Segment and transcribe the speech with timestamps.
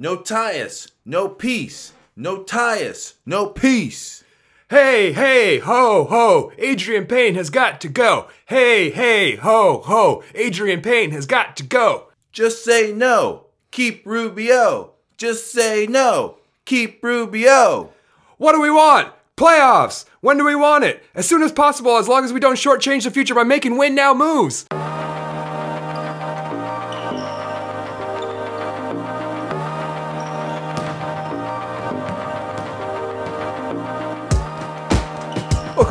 [0.00, 1.92] No Tyus, no peace.
[2.14, 4.22] No Tyus, no peace.
[4.70, 8.28] Hey, hey, ho, ho, Adreian Payne has got to go.
[8.46, 12.12] Hey, hey, ho, ho, Adreian Payne has got to go.
[12.30, 13.46] Just say no.
[13.72, 14.92] Keep Rubio.
[15.16, 16.38] Just say no.
[16.64, 17.92] Keep Rubio.
[18.36, 19.12] What do we want?
[19.36, 20.04] Playoffs.
[20.20, 21.02] When do we want it?
[21.12, 23.96] As soon as possible, as long as we don't shortchange the future by making win
[23.96, 24.64] now moves.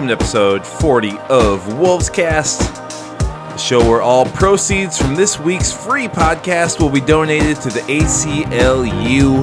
[0.08, 2.76] Welcome to episode 40 of Wolves Cast,
[3.20, 7.82] the show where all proceeds from this week's free podcast will be donated to the
[7.82, 9.42] ACLU.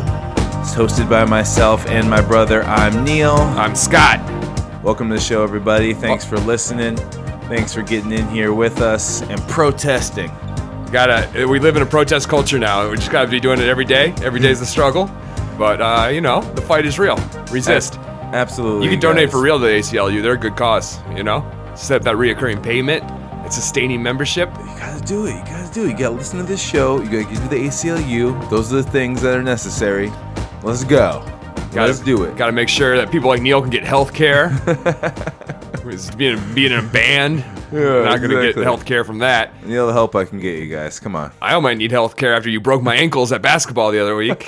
[0.63, 2.63] It's hosted by myself and my brother.
[2.63, 3.35] I'm Neil.
[3.35, 4.21] I'm Scott.
[4.83, 5.93] Welcome to the show, everybody.
[5.93, 6.97] Thanks for listening.
[6.97, 10.33] Thanks for getting in here with us and protesting.
[10.91, 11.47] Gotta.
[11.47, 12.89] We live in a protest culture now.
[12.89, 14.15] We just gotta be doing it every day.
[14.23, 15.11] Every day's a struggle,
[15.59, 17.19] but uh, you know the fight is real.
[17.51, 17.99] Resist.
[18.35, 18.85] Absolutely.
[18.85, 20.21] You can donate for real to the ACLU.
[20.23, 20.99] They're a good cause.
[21.17, 24.51] You know, set that reoccurring payment and sustaining membership.
[24.59, 25.35] You gotta do it.
[25.35, 25.91] You gotta do it.
[25.91, 27.01] You gotta listen to this show.
[27.01, 28.51] You gotta get to the ACLU.
[28.51, 30.11] Those are the things that are necessary.
[30.63, 31.25] Let's go.
[31.75, 32.37] Let's do it.
[32.37, 34.51] Got to make sure that people like Neil can get health care.
[36.17, 37.39] being, being in a band,
[37.73, 38.53] Yeah, not to exactly.
[38.53, 39.53] get health care from that.
[39.65, 41.01] Any other help I can get you guys?
[41.01, 41.33] Come on.
[41.43, 44.47] I might need health care after you broke my ankles at basketball the other week.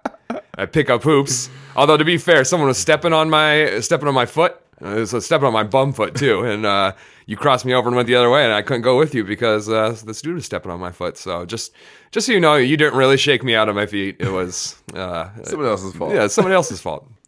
[0.56, 1.50] I pick up hoops.
[1.76, 4.56] Although to be fair, someone was stepping on my stepping on my foot.
[4.82, 6.92] Uh, It was stepping on my bum foot too, and uh,
[7.26, 9.24] you crossed me over and went the other way, and I couldn't go with you
[9.24, 11.16] because uh, this dude was stepping on my foot.
[11.16, 11.72] So just
[12.12, 14.16] just so you know, you didn't really shake me out of my feet.
[14.18, 16.14] It was uh, Someone else's fault.
[16.14, 17.06] yeah, somebody else's fault.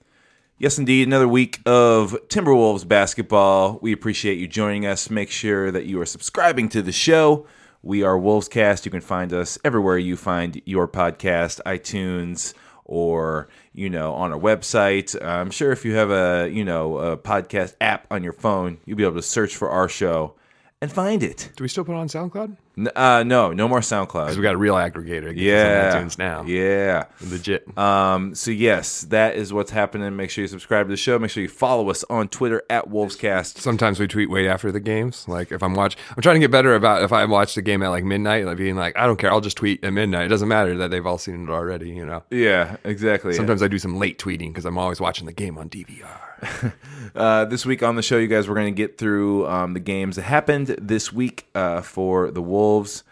[0.58, 1.08] Yes, indeed.
[1.08, 3.80] Another week of Timberwolves basketball.
[3.82, 5.10] We appreciate you joining us.
[5.10, 7.48] Make sure that you are subscribing to the show.
[7.82, 8.84] We are Wolvescast.
[8.84, 12.54] You can find us everywhere you find your podcast, iTunes,
[12.92, 15.20] or you know on our website.
[15.24, 18.98] I'm sure if you have a you know a podcast app on your phone, you'll
[18.98, 20.34] be able to search for our show
[20.82, 21.50] and find it.
[21.56, 22.56] Do we still put it on SoundCloud?
[22.76, 24.36] N- uh, no, no more Because SoundCloud.
[24.36, 25.30] we got a real aggregator.
[25.30, 26.42] It gets us Yeah, iTunes now.
[26.44, 27.04] Yeah.
[27.30, 27.78] legit.
[27.78, 30.16] Um, so yes, that is what's happening.
[30.16, 31.18] Make sure you subscribe to the show.
[31.18, 33.58] Make sure you follow us on Twitter at Wolvescast.
[33.58, 35.26] Sometimes we tweet way after the games.
[35.28, 37.82] Like if I'm watch, I'm trying to get better about if I watch the game
[37.82, 40.24] at like midnight, like being like, I don't care, I'll just tweet at midnight.
[40.26, 41.90] It doesn't matter that they've all seen it already.
[41.90, 42.24] You know.
[42.30, 43.34] Yeah, exactly.
[43.34, 46.18] Sometimes I do some late tweeting because I'm always watching the game on DVR.
[47.14, 49.80] Uh, this week on the show, you guys, we're going to get through um, the
[49.80, 53.04] games that happened this week uh, for the Wolves.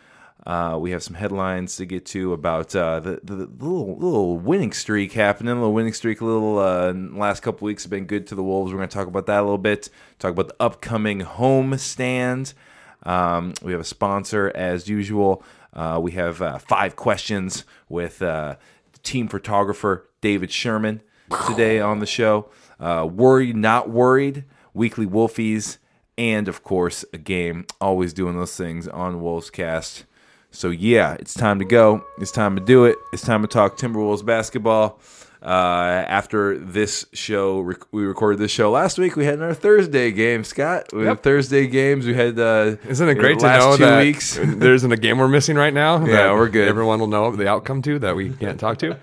[0.47, 4.39] Uh, we have some headlines to get to about uh, the, the, the little little
[4.39, 5.53] winning streak happening.
[5.53, 8.43] A little winning streak, a little uh, last couple weeks have been good to the
[8.43, 8.73] Wolves.
[8.73, 9.91] We're going to talk about that a little bit.
[10.19, 12.55] Talk about the upcoming home stand.
[13.03, 15.43] Um, we have a sponsor as usual.
[16.01, 18.23] We have five questions with
[19.03, 21.03] team photographer David Sherman
[21.47, 22.49] today on the show.
[22.81, 24.45] Uh, worried, not worried.
[24.73, 25.79] Weekly Wolfies,
[26.17, 27.67] and of course a game.
[27.81, 30.05] Always doing those things on Wolves Cast.
[30.51, 32.05] So yeah, it's time to go.
[32.19, 32.97] It's time to do it.
[33.13, 35.01] It's time to talk Timberwolves basketball.
[35.43, 39.17] Uh, after this show, rec- we recorded this show last week.
[39.17, 40.93] We had our Thursday game, Scott.
[40.93, 41.23] We had Yep.
[41.23, 42.05] Thursday games.
[42.07, 44.39] We had uh, Isn't it great to know two that weeks?
[44.39, 46.05] there isn't a game we're missing right now?
[46.11, 46.69] Yeah, we're good.
[46.69, 48.99] Everyone will know the outcome to that we can't talk to.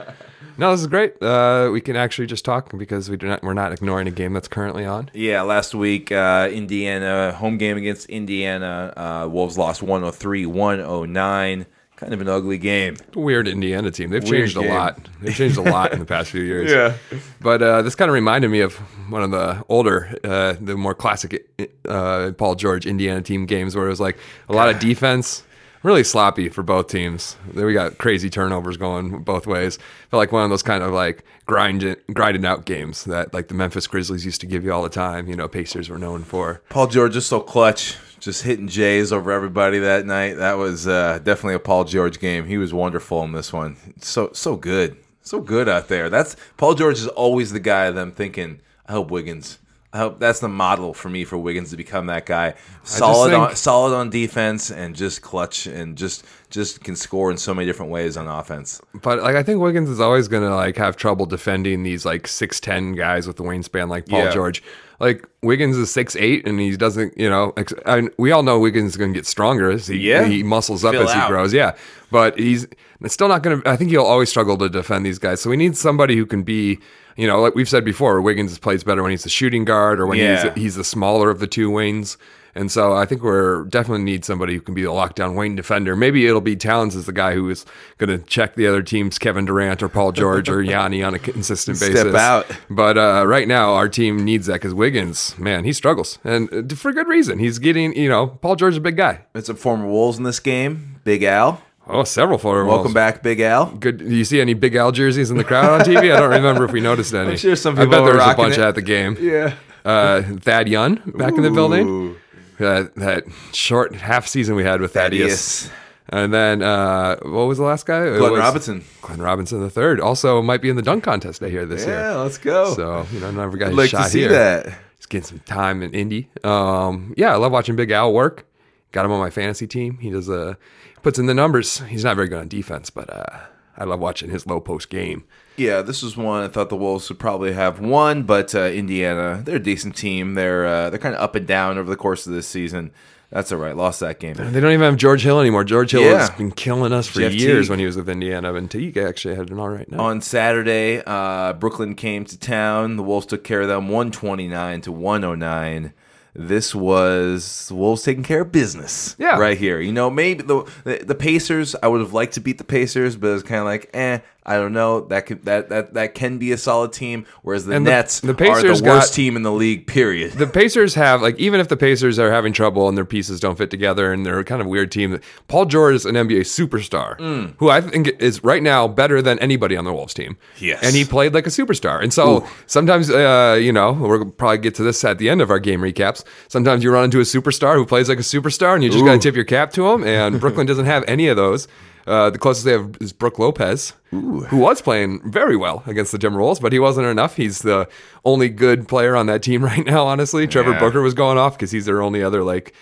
[0.57, 1.21] No, this is great.
[1.21, 3.43] Uh, we can actually just talk because we do not.
[3.43, 5.09] We're not ignoring a game that's currently on.
[5.13, 8.93] Yeah, last week, uh, Indiana, home game against Indiana.
[8.97, 11.65] Uh, Wolves lost 103 109.
[11.95, 12.95] Kind of an ugly game.
[13.15, 14.11] Weird Indiana team.
[14.11, 14.99] They've Weird changed a lot.
[15.19, 16.71] They've changed a lot in the past few years.
[16.77, 16.93] Yeah.
[17.41, 18.75] But uh, this kind of reminded me of
[19.09, 21.49] one of the older, uh, the more classic
[21.87, 25.41] uh, Paul George Indiana team games where it was like a lot of defense,
[25.83, 27.35] really sloppy for both teams.
[27.53, 29.77] We got crazy turnovers going both ways.
[30.09, 33.53] Felt like one of those kind of like grind grinding out games that like the
[33.53, 35.27] Memphis Grizzlies used to give you all the time.
[35.27, 36.61] You know, Pacers were known for.
[36.69, 40.35] Paul George is so clutch, just hitting Jays over everybody that night.
[40.35, 42.45] That was uh, definitely a Paul George game.
[42.45, 43.77] He was wonderful in this one.
[44.01, 46.09] So so good, so good out there.
[46.09, 48.61] That's Paul George is always the guy that I'm thinking.
[48.87, 49.59] I hope Wiggins.
[49.97, 52.53] I hope that's the model for me for Wiggins to become that guy.
[52.83, 57.37] Solid think- on solid on defense and just clutch and just just can score in
[57.37, 58.79] so many different ways on offense.
[59.01, 62.59] But like I think Wiggins is always gonna like have trouble defending these like six
[62.59, 64.31] ten guys with the wingspan like Paul Yeah.
[64.31, 64.61] George.
[64.99, 68.43] Like Wiggins is six eight and he doesn't you know ex- I mean, we all
[68.43, 70.25] know Wiggins is gonna get stronger as he Yeah.
[70.25, 71.53] he muscles up Fill as he grows.
[71.53, 71.73] Yeah,
[72.11, 72.67] but he's
[73.01, 73.61] it's still not gonna.
[73.65, 75.41] I think he'll always struggle to defend these guys.
[75.41, 76.79] So we need somebody who can be.
[77.17, 80.07] You know, like we've said before, Wiggins plays better when he's the shooting guard or
[80.07, 80.53] when Yeah.
[80.53, 82.17] he's he's the smaller of the two wings.
[82.55, 85.95] And so I think we're definitely need somebody who can be the lockdown wing defender.
[85.95, 87.67] Maybe it'll be Towns as the guy who is
[87.99, 91.19] going to check the other team's Kevin Durant or Paul George or Yanni on a
[91.19, 91.99] consistent basis.
[92.01, 92.47] Step out.
[92.67, 96.75] But uh, right now, our team needs that because Wiggins, man, he struggles, and uh,
[96.75, 97.37] for good reason.
[97.37, 99.21] He's getting, you know, Paul George is a big guy.
[99.35, 100.99] It's a former Wolves in this game.
[101.03, 101.61] Big Al.
[101.89, 102.93] Oh, several former Welcome Wolves.
[102.93, 103.67] back, Big Al.
[103.67, 103.99] Good.
[103.99, 106.13] Do you see any Big Al jerseys in the crowd on TV?
[106.13, 107.37] I don't remember if we noticed any.
[107.37, 108.61] sure some people I people bet were there was a bunch it.
[108.61, 109.17] at the game.
[109.19, 109.53] Yeah.
[109.85, 112.15] Uh, Thad Young back in the building.
[112.59, 113.23] Uh, that
[113.53, 115.67] short half season we had with Thaddeus.
[115.67, 115.71] Thaddeus.
[116.09, 118.17] And then uh, what was the last guy?
[118.17, 118.83] Glenn Robinson.
[119.01, 119.99] Glenn Robinson the third.
[119.99, 121.99] Also might be in the dunk contest I hear this Yeah, year.
[121.99, 122.73] Yeah, let's go.
[122.73, 124.29] So you know, never got I'd his like shot to see here.
[124.29, 124.65] that.
[124.97, 126.29] He's getting some time in Indy.
[126.43, 128.45] Um, yeah, I love watching Big Al work.
[128.93, 129.97] Got him on my fantasy team.
[129.99, 130.55] He does uh,
[131.01, 131.79] puts in the numbers.
[131.79, 133.39] He's not very good on defense, but uh,
[133.77, 135.23] I love watching his low post game.
[135.55, 139.41] Yeah, this was one I thought the Wolves would probably have won, but uh, Indiana,
[139.43, 140.35] they're a decent team.
[140.35, 142.91] They're uh, they're kind of up and down over the course of this season.
[143.29, 143.75] That's all right.
[143.75, 144.35] Lost that game.
[144.35, 145.65] They don't even have George Hill anymore.
[145.65, 146.19] George Hill Yeah.
[146.19, 147.69] has been killing us for Jeff years Teague.
[147.71, 148.53] when he was with Indiana.
[148.53, 149.99] And Teague actually had an all right night.
[149.99, 152.95] On Saturday, uh, Brooklyn came to town.
[152.95, 155.91] The Wolves took care of them, one twenty nine to one oh nine.
[156.37, 159.15] This was the Wolves taking care of business.
[159.17, 159.37] Yeah.
[159.39, 159.79] right here.
[159.79, 161.75] You know, maybe the the, the Pacers.
[161.81, 164.19] I would have liked to beat the Pacers, but it's kind of like, eh.
[164.49, 165.01] I don't know.
[165.01, 167.25] That could that that that can be a solid team.
[167.41, 169.87] Whereas the the- Nets the are Pacers the worst got- team in the league.
[169.87, 170.31] Period.
[170.33, 173.57] the Pacers have like even if the Pacers are having trouble and their pieces don't
[173.57, 175.19] fit together and they're a kind of weird team.
[175.49, 177.55] Paul George is an NBA superstar Mm.
[177.57, 180.37] who I think is right now better than anybody on the Wolves team.
[180.59, 180.79] Yes.
[180.81, 182.01] and he played like a superstar.
[182.01, 185.49] And so sometimes uh, you know we'll probably get to this at the end of
[185.51, 186.23] our game recaps.
[186.47, 189.11] Sometimes you run into a superstar who plays like a superstar and you just got
[189.13, 190.03] to tip your cap to him.
[190.05, 191.67] And Brooklyn doesn't have any of those.
[192.07, 196.17] Uh, the closest they have is Brook Lopez, who was playing very well against the
[196.17, 197.35] Timberwolves, but he wasn't enough.
[197.35, 197.87] He's the
[198.23, 200.47] only good player on that team right now, honestly.
[200.47, 200.79] Trevor Yeah.
[200.79, 202.73] Booker was going off because he's their only other like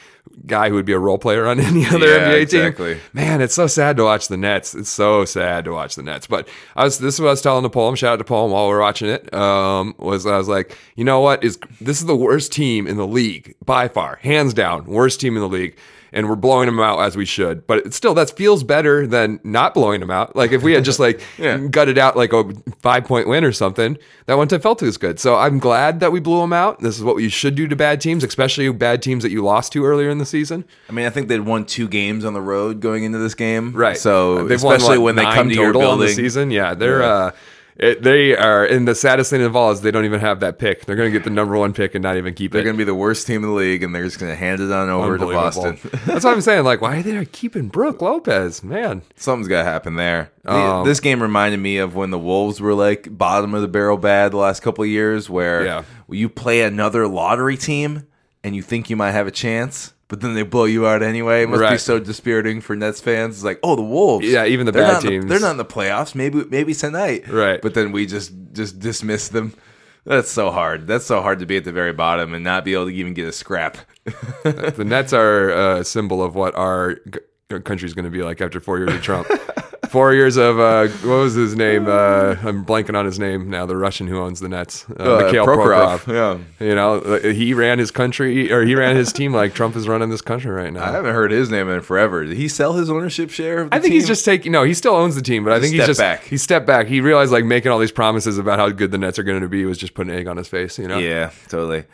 [0.46, 2.94] guy who would be a role player on any other Yeah, NBA exactly.
[2.96, 3.04] team.
[3.14, 4.76] Man, it's so sad to watch the Nets.
[4.76, 6.28] It's so sad to watch the Nets.
[6.28, 7.96] But I was this is what I was telling the poem.
[7.96, 9.34] Shout out to poem while we are watching it.
[9.34, 12.98] Um, was I was like, you know what is this is the worst team in
[12.98, 15.76] the league by far, hands down, worst team in the league.
[16.16, 19.74] And we're blowing them out as we should, but still that feels better than not
[19.74, 20.34] blowing them out.
[20.36, 21.58] Like if we had just like Yeah.
[21.58, 22.46] gutted out like a
[22.82, 25.20] five point win or something, that wouldn't have felt as good.
[25.20, 26.80] So I'm glad that we blew them out.
[26.80, 29.74] This is what you should do to bad teams, especially bad teams that you lost
[29.74, 30.64] to earlier in the season.
[30.90, 33.74] I mean, I think they'd won two games on the road going into this game.
[33.74, 33.98] Right.
[33.98, 36.08] So They've won, especially what, when they come to your on the building.
[36.16, 37.08] season, yeah, they're Yeah.
[37.08, 37.32] uh,
[37.78, 38.64] it, they are.
[38.66, 40.86] And the saddest thing of all is they don't even have that pick.
[40.86, 42.54] They're going to get the number one pick and not even keep it.
[42.54, 44.36] They're going to be the worst team in the league, and they're just going to
[44.36, 45.78] hand it on over to Boston.
[46.06, 46.64] That's what I'm saying.
[46.64, 48.64] Like, why are they keeping Brook Lopez?
[48.64, 50.32] Man, Something's got to happen there.
[50.46, 53.98] Um, this game reminded me of when the Wolves were like bottom of the barrel
[53.98, 55.84] bad the last couple of years, where Yeah.
[56.10, 58.08] you play another lottery team
[58.44, 59.92] and you think you might have a chance.
[60.08, 61.44] But then they blow you out anyway.
[61.44, 63.38] It must be so dispiriting for Nets fans.
[63.38, 64.26] It's like, oh, the Wolves.
[64.28, 65.26] Yeah, even the they're bad in the- teams.
[65.26, 66.14] they're not in the playoffs.
[66.14, 67.28] Maybe, maybe tonight.
[67.28, 67.60] Right.
[67.62, 69.54] But then we just just dismiss them.
[70.06, 70.86] That's so hard.
[70.86, 73.16] That's so hard to be at the very bottom and not be able to even
[73.16, 73.78] get a scrap.
[74.44, 78.60] the Nets are a symbol of what our g- country's going to be like after
[78.60, 79.28] four years of Trump.
[79.96, 81.88] Four years of uh, what was his name?
[81.88, 83.66] Uh, I'm blanking on his name now.
[83.66, 86.14] The Russian who owns the Nets, uh, Uh, Mikhail Prokhorov, Prokhorov.
[86.60, 86.66] yeah.
[86.68, 89.88] you know uh, he ran his country or he ran his team like Trump is
[89.88, 90.84] running this country right now.
[90.84, 92.26] I haven't heard his name in forever.
[92.26, 93.60] Did he sell his ownership share?
[93.62, 94.52] Of the I think he's just taking.
[94.52, 96.24] No, he still owns the team, but I think he's just back.
[96.26, 96.88] He stepped back.
[96.88, 99.48] He realized like making all these promises about how good the Nets are going to
[99.48, 100.78] be was just putting egg on his face.
[100.78, 100.98] You know?
[100.98, 101.86] Yeah, totally.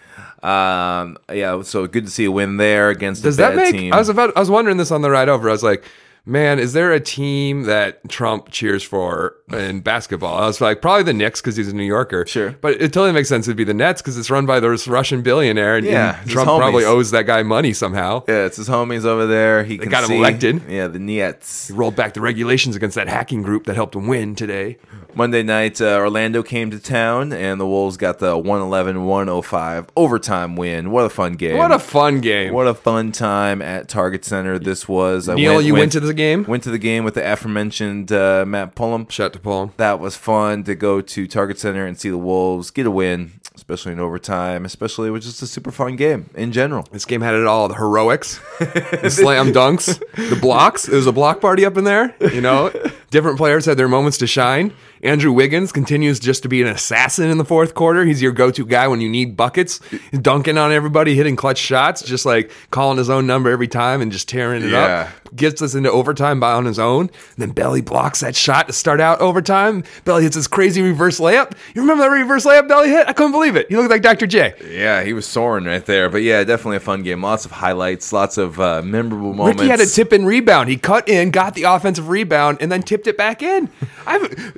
[0.41, 3.71] Um, yeah, so good to see a win there against Does that make?
[3.75, 3.93] team.
[3.93, 4.35] I was about.
[4.35, 5.47] I was wondering this on the ride over.
[5.47, 5.83] I was like,
[6.25, 10.37] man, is there a team that Trump cheers for in basketball?
[10.37, 12.25] I was like, probably the Knicks because he's a New Yorker.
[12.27, 12.51] Sure.
[12.61, 13.47] but it totally makes sense.
[13.47, 16.47] It'd be the Nets because it's run by this Russian billionaire, and, Yeah, and Trump
[16.47, 18.23] probably owes that guy money somehow.
[18.27, 19.63] yeah, it's his homies over there.
[19.63, 20.17] He can got him see.
[20.17, 20.61] elected.
[20.69, 21.67] Yeah, the Nets.
[21.69, 24.77] He rolled back the regulations against that hacking group that helped him win today.
[25.13, 30.91] Monday night, uh, Orlando came to town, and the Wolves got the 111-105 overtime win.
[30.91, 31.57] What a fun game!
[31.57, 32.53] What a fun game!
[32.53, 35.27] what a fun time at Target Center this was.
[35.27, 36.43] I Neil, you went to the game?
[36.47, 39.09] Went to the game with the aforementioned uh, Matt Pullum.
[39.09, 39.73] Shout to Paul.
[39.77, 43.33] that was fun to go to Target Center and see the Wolves get a win,
[43.55, 44.65] especially in overtime.
[44.65, 46.87] Especially it was just a super fun game in general.
[46.91, 49.99] This game had it all: the heroics, the slam dunks,
[50.29, 50.87] the blocks.
[50.87, 52.15] It was a block party up in there.
[52.19, 52.71] You know,
[53.11, 54.73] different players had their moments to shine.
[55.03, 58.05] Andrew Wiggins continues just to be an assassin in the fourth quarter.
[58.05, 59.79] He's your go-to guy when you need buckets.
[59.89, 64.01] He's dunking on everybody, hitting clutch shots, just like calling his own number every time
[64.01, 65.09] and just tearing it Yeah.
[65.09, 65.35] up.
[65.35, 67.03] Gets us into overtime by on his own.
[67.03, 69.83] And then Belly blocks that shot to start out overtime.
[70.03, 71.53] Belly hits his crazy reverse layup.
[71.73, 73.07] You remember that reverse layup Belly hit?
[73.07, 73.67] I couldn't believe it.
[73.69, 74.27] He looked like Dr.
[74.27, 74.53] J.
[74.69, 76.09] Yeah, he was soaring right there.
[76.09, 77.23] But yeah, definitely a fun game.
[77.23, 79.61] Lots of highlights, lots of uh, memorable moments.
[79.61, 80.69] Ricky had a tip in rebound.
[80.69, 83.69] He cut in, got the offensive rebound, and then tipped it back in.
[84.05, 84.51] I,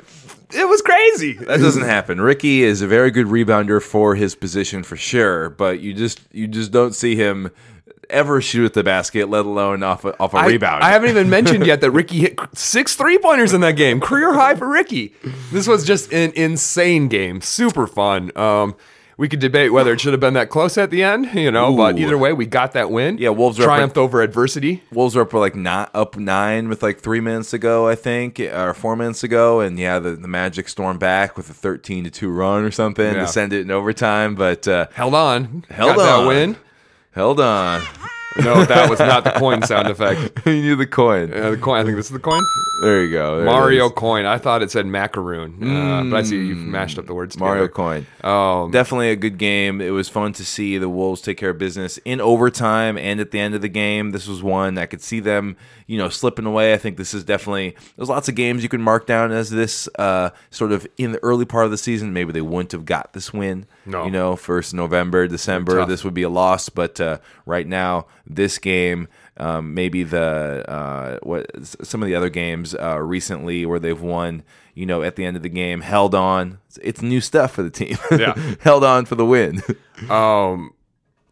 [0.53, 1.33] it was crazy.
[1.33, 2.21] That doesn't happen.
[2.21, 6.47] Ricky is a very good rebounder for his position for sure, but you just you
[6.47, 7.51] just don't see him
[8.09, 10.83] ever shoot at the basket, let alone off a, off a I, rebound.
[10.83, 14.33] I haven't even mentioned yet that Ricky hit six three pointers in that game, career
[14.33, 15.13] high for Ricky.
[15.51, 18.31] This was just an insane game, super fun.
[18.37, 18.75] Um,
[19.23, 21.73] we could debate whether it should have been that close at the end, you know,
[21.77, 23.17] but either way, we got that win.
[23.17, 24.83] Yeah, Wolves triumphed over adversity.
[24.91, 28.73] Wolves are up like not up nine with like three minutes ago, I think, or
[28.73, 32.29] four minutes ago, and yeah, the, the Magic stormed back with a thirteen to two
[32.29, 33.21] run or something Yeah.
[33.21, 36.23] to send it in overtime, but uh, Held on, Held got on.
[36.23, 36.57] that win.
[37.11, 37.81] held on.
[38.41, 40.41] No, that was not the coin sound effect.
[40.45, 41.33] you knew the coin.
[41.33, 41.79] Uh, the coin.
[41.79, 42.41] I think this is the coin.
[42.81, 43.37] There you go.
[43.37, 43.91] There it Mario is.
[43.95, 44.25] coin.
[44.25, 47.37] I thought it said macaroon, uh, but I see you've mashed up the words.
[47.37, 47.73] Mario together.
[47.73, 48.07] coin.
[48.23, 49.81] Um, Definitely a good game.
[49.81, 53.31] It was fun to see the Wolves take care of business in overtime and at
[53.31, 54.11] the end of the game.
[54.11, 55.55] This was one I could see them,
[55.87, 56.73] you know, slipping away.
[56.73, 59.87] I think this is definitely there's lots of games you can mark down as this
[59.99, 62.11] uh, sort of in the early part of the season.
[62.13, 63.65] Maybe they wouldn't have got this win.
[63.85, 64.05] No.
[64.05, 66.69] you know, first November, December, this would be a loss.
[66.69, 69.07] But uh, right now, this game.
[69.35, 71.49] Um, maybe the uh, what
[71.83, 74.43] some of the other games uh, recently where they've won,
[74.75, 76.59] you know, at the end of the game, held on.
[76.79, 77.97] It's, new stuff for the team.
[78.11, 78.35] Yeah.
[78.61, 79.63] held on for the win.
[80.09, 80.73] Um,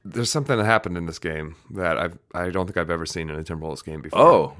[0.04, 3.30] there's something that happened in this game that I've I don't think I've ever seen
[3.30, 4.20] in a Timberwolves game before.
[4.20, 4.58] Oh,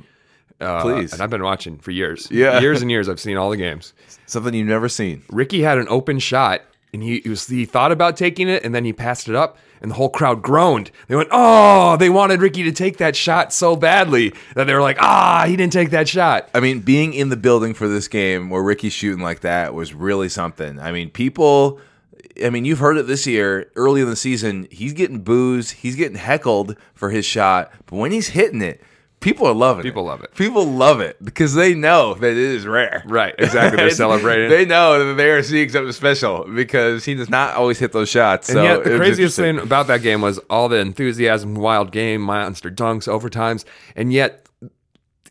[0.60, 1.12] Uh, please.
[1.14, 2.28] And I've been watching for years.
[2.30, 2.60] Yeah.
[2.60, 3.10] years and years.
[3.10, 3.94] I've seen all the games.
[4.28, 5.24] something you've never seen.
[5.30, 6.62] Ricky had an open shot,
[6.94, 9.58] and he, he was he thought about taking it, and then he passed it up,
[9.82, 10.92] and the whole crowd groaned.
[11.08, 14.82] They went, "Oh!" They wanted Ricky to take that shot so badly that they were
[14.82, 18.08] like, "Ah, he didn't take that shot." I mean, being in the building for this
[18.08, 20.80] game where Ricky's shooting like that was really something.
[20.80, 21.80] I mean, people.
[22.44, 24.68] I mean, you've heard it this year, early in the season.
[24.72, 28.82] He's getting boos, he's getting heckled for his shot, but when he's hitting it,
[29.22, 29.84] people are loving it.
[29.90, 30.36] People love it.
[30.36, 33.04] People love it because they know that it is rare.
[33.06, 33.78] Right, exactly.
[33.78, 34.50] They're celebrating.
[34.50, 38.10] They know that they are seeing something special because he does not always hit those
[38.10, 38.50] shots.
[38.50, 42.22] And so yet, the craziest thing about that game was all the enthusiasm, wild game,
[42.22, 43.64] monster dunks, overtimes,
[43.96, 44.48] and yet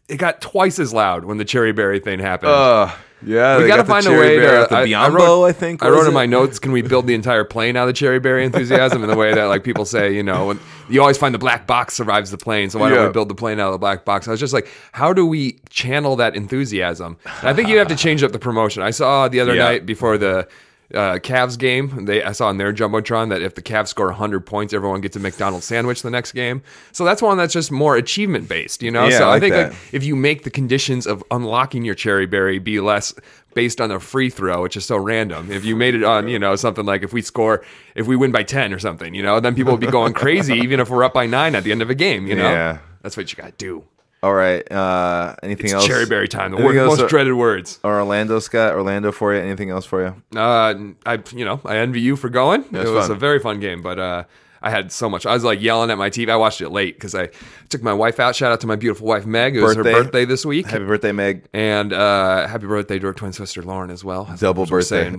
[0.09, 2.53] it got twice as loud when the cherry berry thing happened.
[2.53, 2.91] Uh,
[3.25, 4.67] yeah, we got to find a way to.
[4.71, 5.83] the I, I wrote, I think.
[5.83, 6.15] I wrote in it?
[6.15, 6.59] my notes.
[6.59, 9.45] Can we build the entire plane out of cherry berry enthusiasm in the way that
[9.45, 12.71] like people say, you know, when you always find the black box survives the plane,
[12.71, 14.27] so why don't we build the plane out of the black box?
[14.29, 17.17] I was just like, how do we channel that enthusiasm?
[17.41, 18.83] And I think you have to change up the promotion.
[18.83, 19.65] I saw the other Yeah.
[19.65, 20.49] night before the.
[20.93, 22.05] Uh, Cavs game.
[22.07, 25.15] They I saw on their jumbotron that if the Cavs score 100 points, everyone gets
[25.15, 26.63] a McDonald's sandwich the next game.
[26.91, 29.07] So that's one that's just more achievement based, you know.
[29.07, 32.27] Yeah, so I like think like, if you make the conditions of unlocking your cherry
[32.27, 33.15] berry be less
[33.55, 35.51] based on a free throw, which is so random.
[35.51, 38.33] If you made it on, you know, something like if we score, if we win
[38.33, 41.05] by 10 or something, you know, then people would be going crazy, even if we're
[41.05, 42.51] up by nine at the end of a game, you know?
[42.51, 42.79] Yeah.
[43.03, 43.85] That's what you got to do.
[44.23, 44.71] All right.
[44.71, 45.87] Uh, anything It's else?
[45.87, 47.81] cherry berry time, the word, most uh, dreaded words.
[47.83, 48.75] Or Orlando, Scott?
[48.75, 49.41] Orlando for you?
[49.41, 50.39] Anything else for you?
[50.39, 50.75] Uh,
[51.07, 52.65] I, you know, I envy you for going.
[52.65, 53.11] It was fun.
[53.17, 54.25] a very fun game, but, uh,
[54.63, 55.25] I had so much.
[55.25, 56.29] I was like yelling at my TV.
[56.29, 57.31] I watched it late because I
[57.71, 58.37] took my wife out.
[58.37, 59.57] Shout out to my beautiful wife Meg.
[59.57, 59.93] It was Birthday.
[59.93, 60.67] her birthday this week.
[60.67, 61.47] Happy birthday, Meg.
[61.55, 64.29] And uh, happy birthday to her twin sister Lauren as well.
[64.39, 65.15] Double birthday.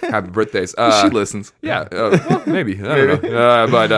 [0.00, 0.74] happy birthdays.
[0.78, 1.52] Uh, she listens.
[1.60, 2.72] Yeah, uh, well, maybe.
[2.82, 3.36] I don't know.
[3.38, 3.92] Uh, but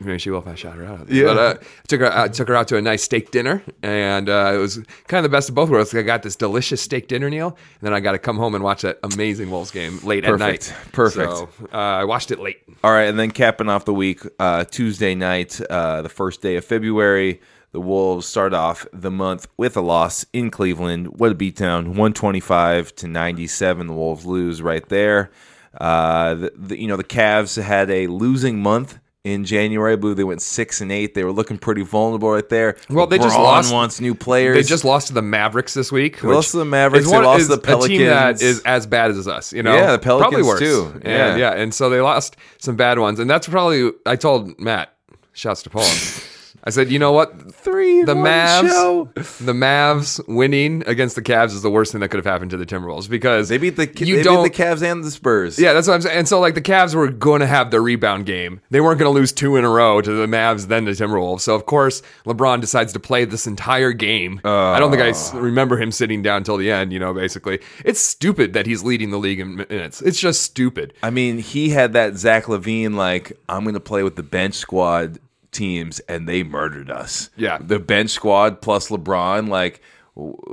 [0.00, 1.08] maybe she will if I shout her out.
[1.08, 1.24] Yeah.
[1.24, 1.54] But uh,
[1.88, 4.76] took her, I took her out to a nice steak dinner, and uh, it was
[5.06, 5.94] kind of the best of both worlds.
[5.94, 8.62] I got this delicious steak dinner, Neil, and then I got to come home and
[8.64, 10.42] watch that amazing Wolves game late Perfect.
[10.42, 10.92] at night.
[10.92, 11.32] Perfect.
[11.32, 12.58] So uh, I watched it late.
[12.84, 16.56] All right, and then capping off the week, uh, Tuesday night, uh, the first day
[16.56, 17.40] of February,
[17.72, 21.18] the Wolves start off the month with a loss in Cleveland.
[21.18, 23.88] What a beatdown, one twenty five to ninety seven.
[23.88, 25.30] The Wolves lose right there.
[25.78, 29.92] Uh, the, the, you know the Cavs had a losing month in January.
[29.92, 31.14] I believe they went six and eight.
[31.14, 32.76] They were looking pretty vulnerable right there.
[32.90, 34.56] Well, they just lost- wants new players.
[34.56, 36.20] They just lost to the Mavericks this week.
[36.20, 38.42] They lost to the Mavericks, is they lost to the A team that Pelicans.
[38.42, 39.52] is as bad as us.
[39.52, 40.90] You know, Yeah, the Pelicans probably worse too.
[40.94, 41.36] And, Yeah.
[41.36, 44.92] yeah, and so they lost some bad ones, and that's probably I told Matt.
[45.32, 45.84] Shouts to Paul.
[46.64, 47.54] I said, you know what?
[47.54, 48.02] Three.
[48.02, 49.10] The Mavs, show.
[49.14, 52.56] the Mavs winning against the Cavs is the worst thing that could have happened to
[52.56, 55.58] the Timberwolves because They beat the you they don't beat the Cavs and the Spurs.
[55.58, 56.18] Yeah, that's what I'm saying.
[56.18, 58.60] And so, like, the Cavs were going to have the rebound game.
[58.70, 61.40] They weren't going to lose two in a row to the Mavs, then the Timberwolves.
[61.40, 64.40] So, of course, LeBron decides to play this entire game.
[64.44, 67.60] I don't think I remember him sitting down till the end, you know, basically.
[67.84, 70.02] It's stupid that he's leading the league in minutes.
[70.02, 70.94] It's just stupid.
[71.02, 74.54] I mean, he had that Zach LaVine like I'm going to play with the bench
[74.54, 75.18] squad
[75.52, 77.30] teams, and they murdered us.
[77.36, 77.58] Yeah.
[77.60, 79.48] the bench squad plus LeBron.
[79.48, 79.80] Like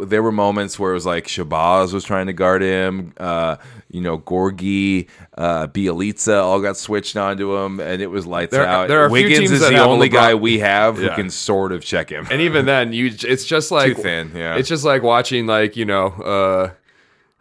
[0.04, 3.14] there were moments where it was like Shabazz was trying to guard him.
[3.18, 3.56] Uh,
[3.90, 8.64] you know, Gorgui, uh, Bjelica all got switched onto him, and it was lights There-
[8.66, 8.88] out.
[8.90, 11.16] there are Wiggins is the only LeBron- guy we have who Yeah.
[11.16, 12.28] can sort of check him.
[12.30, 14.56] And even then, you it's just like Too thin, yeah.
[14.56, 16.08] It's just like watching like you know.
[16.08, 16.70] uh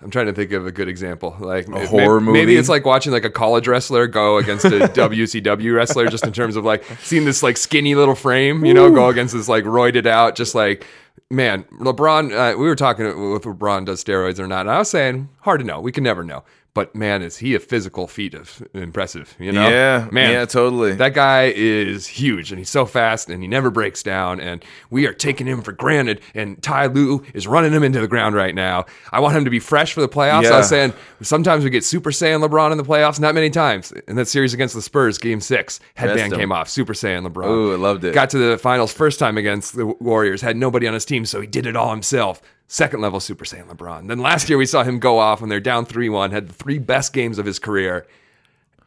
[0.05, 1.35] I'm trying to think of a good example.
[1.41, 2.39] Like a horror Maybe movie?
[2.41, 6.33] Maybe it's like watching like a college wrestler go against a WCW wrestler, just in
[6.33, 9.65] terms of like seeing this like skinny little frame, you know, go against this like
[9.65, 10.87] roided out, just like
[11.31, 12.33] man, LeBron.
[12.33, 15.61] Uh, we were talking with LeBron does steroids or not, and I was saying hard
[15.61, 15.81] to know.
[15.81, 16.45] We can never know.
[16.75, 19.37] But man, is he a physical feat of impressive?
[19.39, 20.95] You know, yeah, man, yeah, totally.
[20.95, 25.07] that guy is huge and he's so fast and he never breaks down and we
[25.07, 28.55] are taking him for granted and Ty Lue is running him into the ground right
[28.57, 28.87] now.
[29.13, 30.47] I want him to be fresh for the playoffs.
[30.47, 30.57] I Yeah.
[30.59, 33.93] was saying sometimes we get Super Saiyan LeBron in the playoffs, not many times.
[34.09, 37.47] In that series against the Spurs, game six, headband came off, Super Saiyan LeBron.
[37.47, 38.15] Ooh, I loved it.
[38.15, 41.41] Got to the finals first time against the Warriors, had nobody on his team, so
[41.41, 42.43] he did it all himself.
[42.67, 44.09] Second level Super Saiyan LeBron.
[44.09, 46.55] Then last year we saw him go off when they're down 3 1, had the
[46.55, 48.07] three best games of his career.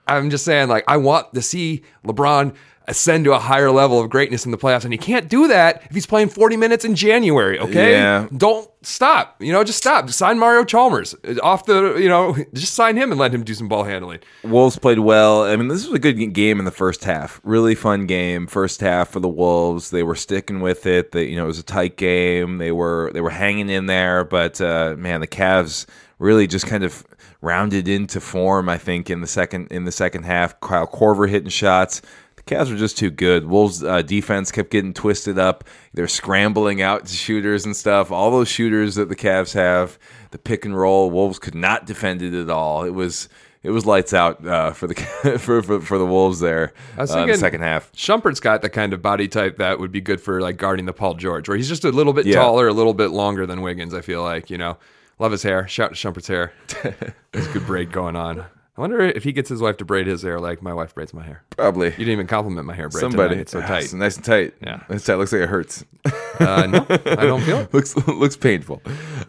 [0.07, 2.55] I'm just saying, like, I want to see LeBron
[2.89, 5.83] ascend to a higher level of greatness in the playoffs, and he can't do that
[5.89, 7.59] if he's playing 40 minutes in January.
[7.59, 8.27] Okay, Yeah.
[8.37, 9.35] don't stop.
[9.41, 10.09] You know, just stop.
[10.09, 11.13] Sign Mario Chalmers
[11.43, 11.95] off the.
[11.97, 14.19] You know, just sign him and let him do some ball handling.
[14.43, 15.43] Wolves played well.
[15.43, 17.41] I mean, this was a good game in the first half.
[17.43, 18.47] Really fun game.
[18.47, 19.89] First half for the Wolves.
[19.89, 21.11] They were sticking with it.
[21.11, 22.57] They, you know, it was a tight game.
[22.57, 24.23] They were they were hanging in there.
[24.23, 25.85] But uh, man, the Cavs
[26.19, 27.03] really just kind of
[27.41, 28.69] rounded into form.
[28.69, 32.01] I think in the second in the second half, Kyle Korver hitting shots.
[32.47, 33.45] Cavs were just too good.
[33.47, 35.63] Wolves uh, defense kept getting twisted up.
[35.93, 38.11] They're scrambling out to shooters and stuff.
[38.11, 39.99] All those shooters that the Cavs have,
[40.31, 41.09] the pick and roll.
[41.11, 42.83] Wolves could not defend it at all.
[42.83, 43.29] It was
[43.63, 44.95] it was lights out uh, for the
[45.39, 46.73] for, for for the Wolves there.
[46.97, 47.91] I was uh, in the second half.
[47.93, 50.93] Shumpert's got the kind of body type that would be good for like guarding the
[50.93, 52.35] Paul George, where he's just a little bit Yeah.
[52.35, 53.93] taller, a little bit longer than Wiggins.
[53.93, 54.77] I feel like you know,
[55.19, 55.67] love his hair.
[55.67, 56.53] Shout to Shumpert's hair.
[57.31, 58.45] There's a good braid going on.
[58.77, 61.11] I wonder if he gets his wife to braid his hair like my wife braids
[61.13, 61.43] my hair.
[61.49, 63.01] Probably You didn't even compliment my hair braid.
[63.01, 63.29] somebody.
[63.29, 63.41] tonight.
[63.41, 63.83] It's so Ah, tight.
[63.85, 64.53] it's nice and tight.
[64.61, 64.83] Yeah.
[64.89, 65.15] it's tight.
[65.15, 65.83] Looks like it hurts.
[66.39, 67.73] Uh, no, I don't feel it.
[67.73, 68.81] looks looks painful.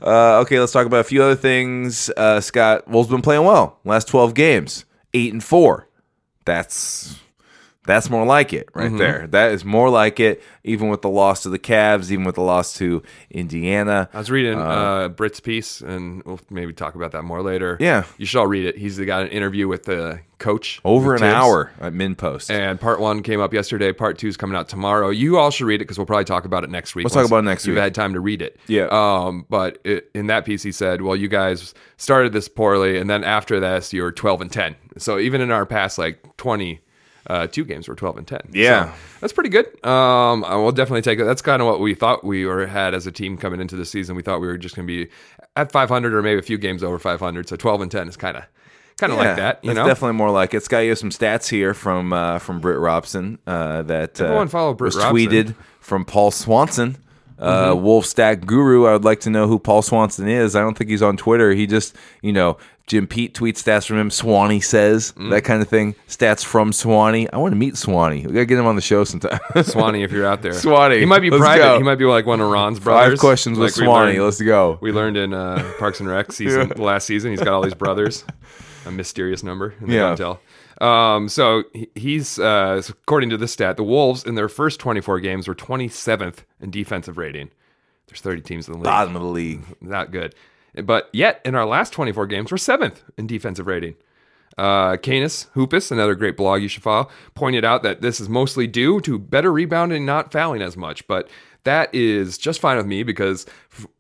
[0.03, 2.11] Uh, okay, let's talk about a few other things.
[2.17, 3.79] Uh, Scott Wolves been playing well.
[3.85, 5.89] Last twelve games, eight and four.
[6.45, 7.19] That's
[7.89, 8.99] that's more like it right Mm-hmm.
[8.99, 9.27] there.
[9.27, 10.41] That is more like it.
[10.63, 14.09] Even with the loss to the Cavs, even with the loss to Indiana.
[14.13, 17.77] I was reading uh, Britt's piece, and we'll maybe talk about that more later.
[17.81, 18.05] Yeah.
[18.19, 18.77] you should all read it.
[18.77, 21.33] He's got an interview with the coach Over an Tibbs.
[21.35, 22.51] hour at MinnPost.
[22.51, 23.93] And part one came up yesterday.
[23.93, 25.09] Part two is coming out tomorrow.
[25.09, 27.05] You all should read it because we'll probably talk about it next week.
[27.05, 27.83] We'll talk about it next you've week.
[27.85, 28.59] had time to read it.
[28.67, 28.89] Yeah.
[28.91, 29.47] Um.
[29.49, 33.25] But it, in that piece, he said, "Well, you guys started this poorly, and then
[33.25, 34.77] after this, you're twelve and ten.
[34.99, 36.81] So even in our past like twenty."
[37.29, 38.41] Uh, two games were 12 and 10.
[38.53, 38.91] Yeah.
[38.93, 39.67] So that's pretty good.
[39.87, 41.25] Um, I will definitely take it.
[41.25, 43.85] That's kind of what we thought we were had as a team coming into the
[43.85, 44.17] season.
[44.17, 45.11] We thought we were just going to be
[45.55, 47.49] at 500 or maybe a few games over 500.
[47.49, 48.45] So 12 and 10 is kind of
[48.97, 49.59] kind of Yeah, like that.
[49.63, 50.63] You that's know, definitely more like it.
[50.63, 54.73] Scott, you have some stats here from uh, from Britt Robson uh, that uh, follow
[54.75, 55.15] Britt was Robson.
[55.15, 56.97] tweeted from Paul Swanson,
[57.39, 57.83] uh, Mm-hmm.
[57.85, 58.87] Wolf Stack Guru.
[58.87, 60.57] I would like to know who Paul Swanson is.
[60.57, 61.53] I don't think he's on Twitter.
[61.53, 62.57] He just, you know,
[62.89, 64.11] Jim Pete tweets stats from him.
[64.11, 65.31] Swanee says Mm.
[65.31, 65.95] that kind of thing.
[66.09, 67.29] Stats from Swanee.
[67.33, 68.27] I want to meet Swanee.
[68.27, 69.39] We gotta get him on the show sometime.
[69.63, 70.55] Swanee, if you're out there.
[70.55, 71.63] Swanee, He might be let's private.
[71.63, 71.77] go.
[71.77, 73.13] He might be like one of Ron's brothers.
[73.13, 74.13] Five questions with Like we Swanee.
[74.15, 74.79] learned- Let's go.
[74.81, 77.31] We learned in uh, Parks and Rec season last season.
[77.31, 78.25] He's got all these brothers.
[78.87, 79.75] A mysterious number.
[79.83, 80.15] In the Yeah.
[80.17, 80.39] don't.
[80.81, 85.47] Um, so he's uh, according to this stat, the Wolves in their first 24 games
[85.49, 87.51] were 27th in defensive rating.
[88.07, 88.85] There's 30 teams in the league.
[88.85, 89.61] Bottom of the league.
[89.83, 90.35] Not good.
[90.85, 93.95] But yet in our last 24 games, we're seventh in defensive rating.
[94.57, 98.67] Uh, Canis Hoopus, another great blog you should follow, pointed out that this is mostly
[98.67, 101.07] due to better rebounding, not fouling as much.
[101.07, 101.29] But
[101.63, 103.47] that is just fine with me because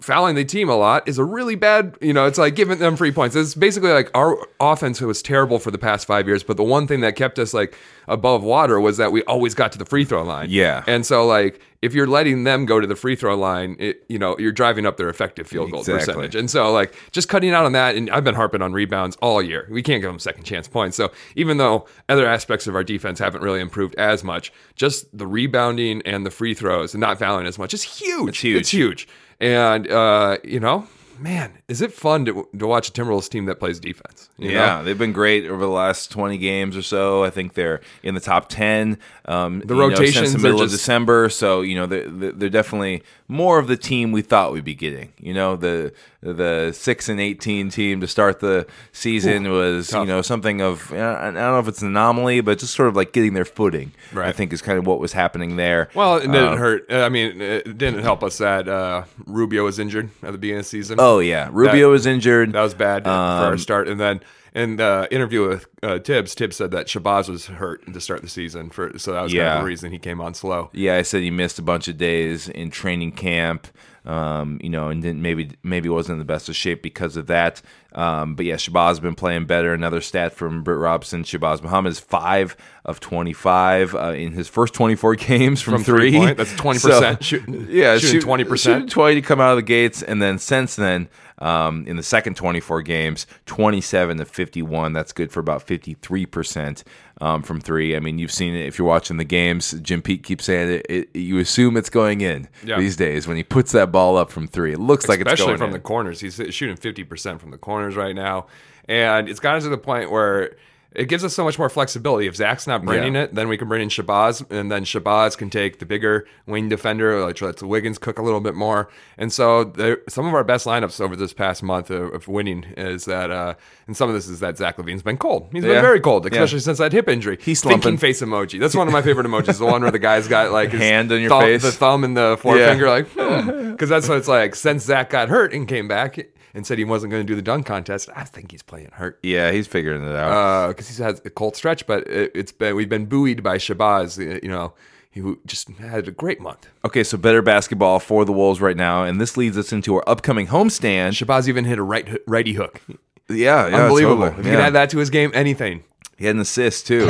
[0.00, 2.96] fouling the team a lot is a really bad, you know, it's like giving them
[2.96, 3.36] free points.
[3.36, 6.86] It's basically like our offense was terrible for the past five years, but the one
[6.86, 10.04] thing that kept us like above water was that we always got to the free
[10.04, 10.48] throw line.
[10.50, 10.82] Yeah.
[10.86, 14.18] And so like if you're letting them go to the free throw line, it, you
[14.18, 16.06] know, you're driving up their effective field goal Exactly.
[16.06, 16.34] percentage.
[16.34, 19.40] And so like just cutting out on that, and I've been harping on rebounds all
[19.40, 19.68] year.
[19.70, 20.96] We can't give them second chance points.
[20.96, 25.26] So even though other aspects of our defense haven't really improved as much, just the
[25.26, 28.28] rebounding and the free throws and not fouling as much is huge.
[28.30, 28.60] It's huge.
[28.60, 29.08] It's huge.
[29.40, 30.86] And uh, you know,
[31.18, 34.28] man, is it fun to, to watch a Timberwolves team that plays defense?
[34.36, 34.54] you know?
[34.54, 37.24] Yeah, they've been great over the last 20 games or so.
[37.24, 38.98] I think they're in the top 10.
[39.24, 41.28] Um, The you know, rotations since the middle of December.
[41.28, 45.12] So, you know, they're, they're definitely more of the team we thought we'd be getting.
[45.18, 50.20] You know, the the 6 and 18 team to start the season was, you know,
[50.20, 53.34] something of, I don't know if it's an anomaly, but just sort of like getting
[53.34, 55.90] their footing, I think is kind of what was happening there.
[55.94, 56.90] Well, it didn't Um, hurt.
[56.90, 60.58] Uh, I mean, it didn't help us that uh, Rubio was injured at the beginning
[60.60, 60.96] of the season.
[60.98, 61.48] Oh, yeah.
[61.52, 62.52] Rubio That- was injured.
[62.54, 63.86] That was bad for our Um, start.
[63.88, 64.20] And then
[64.58, 68.28] in the interview with uh, Tibbs, Tibbs said that Shabazz was hurt to start the
[68.28, 70.70] season, for so that was kind of the reason he came on slow.
[70.72, 73.68] Yeah, I said he missed a bunch of days in training camp.
[74.04, 77.26] Um, you know, and didn't maybe maybe wasn't in the best of shape because of
[77.26, 77.60] that.
[77.92, 79.74] Um, but yeah, Shabazz has been playing better.
[79.74, 84.72] Another stat from Britt Robson: Shabazz Muhammad is five of twenty-five uh, in his first
[84.72, 86.32] twenty-four games from, From three three.
[86.32, 88.58] That's 20% shooting- Yeah, shooting 20%.
[88.62, 91.08] shooting twenty to come out of the gates, and then since then.
[91.40, 94.92] Um, in the second 24 games, 27 to 51.
[94.92, 96.82] That's good for about 53%
[97.20, 97.94] um, from three.
[97.96, 99.72] I mean, you've seen it if you're watching the games.
[99.82, 100.86] Jim Pete keeps saying it.
[100.88, 102.78] it you assume it's going in Yeah.
[102.78, 104.72] these days when he puts that ball up from three.
[104.72, 105.72] It looks like it's especially going from in.
[105.74, 106.20] the corners.
[106.20, 108.46] He's shooting fifty percent from the corners right now,
[108.88, 110.56] and it's gotten to the point where
[110.98, 112.26] it gives us so much more flexibility.
[112.26, 113.22] If Zach's not bringing Yeah.
[113.22, 116.68] it, then we can bring in Shabazz, and then Shabazz can take the bigger wing
[116.68, 118.88] defender, like let Wiggins cook a little bit more.
[119.16, 122.64] And so, there, some of our best lineups over this past month of, of winning
[122.76, 123.54] is that, uh,
[123.86, 125.48] and some of this is that Zach LaVine's been cold.
[125.52, 125.74] He's Yeah.
[125.74, 126.30] been very cold, Yeah.
[126.32, 127.38] especially since that hip injury.
[127.40, 127.98] He's thinking slumping.
[127.98, 128.58] face emoji.
[128.60, 129.58] That's one of my favorite emojis.
[129.58, 131.62] The one where the guy's got like his Hand on your thumb- face.
[131.62, 134.54] the thumb and the forefinger, like because that's what it's like.
[134.54, 136.18] Since Zach got hurt and came back
[136.58, 139.18] and said he wasn't going to do the dunk contest, I think he's playing hurt
[139.22, 140.68] yeah, he's figuring it out.
[140.68, 141.86] because he's had a cold stretch.
[141.86, 144.18] But it, it's been we've been buoyed by Shabazz.
[144.18, 144.74] uh, You know,
[145.10, 146.68] he just had a great month.
[146.84, 150.04] okay, so better basketball for the Wolves right now, and this leads us into our
[150.06, 151.12] upcoming homestand.
[151.12, 152.82] Shabazz even hit a right righty hook.
[153.30, 154.24] Yeah, yeah Unbelievable.
[154.24, 154.40] totally.
[154.40, 154.58] If you Yeah.
[154.58, 155.84] can add that to his game, anything.
[156.18, 157.00] He had an assist too.
[157.00, 157.06] He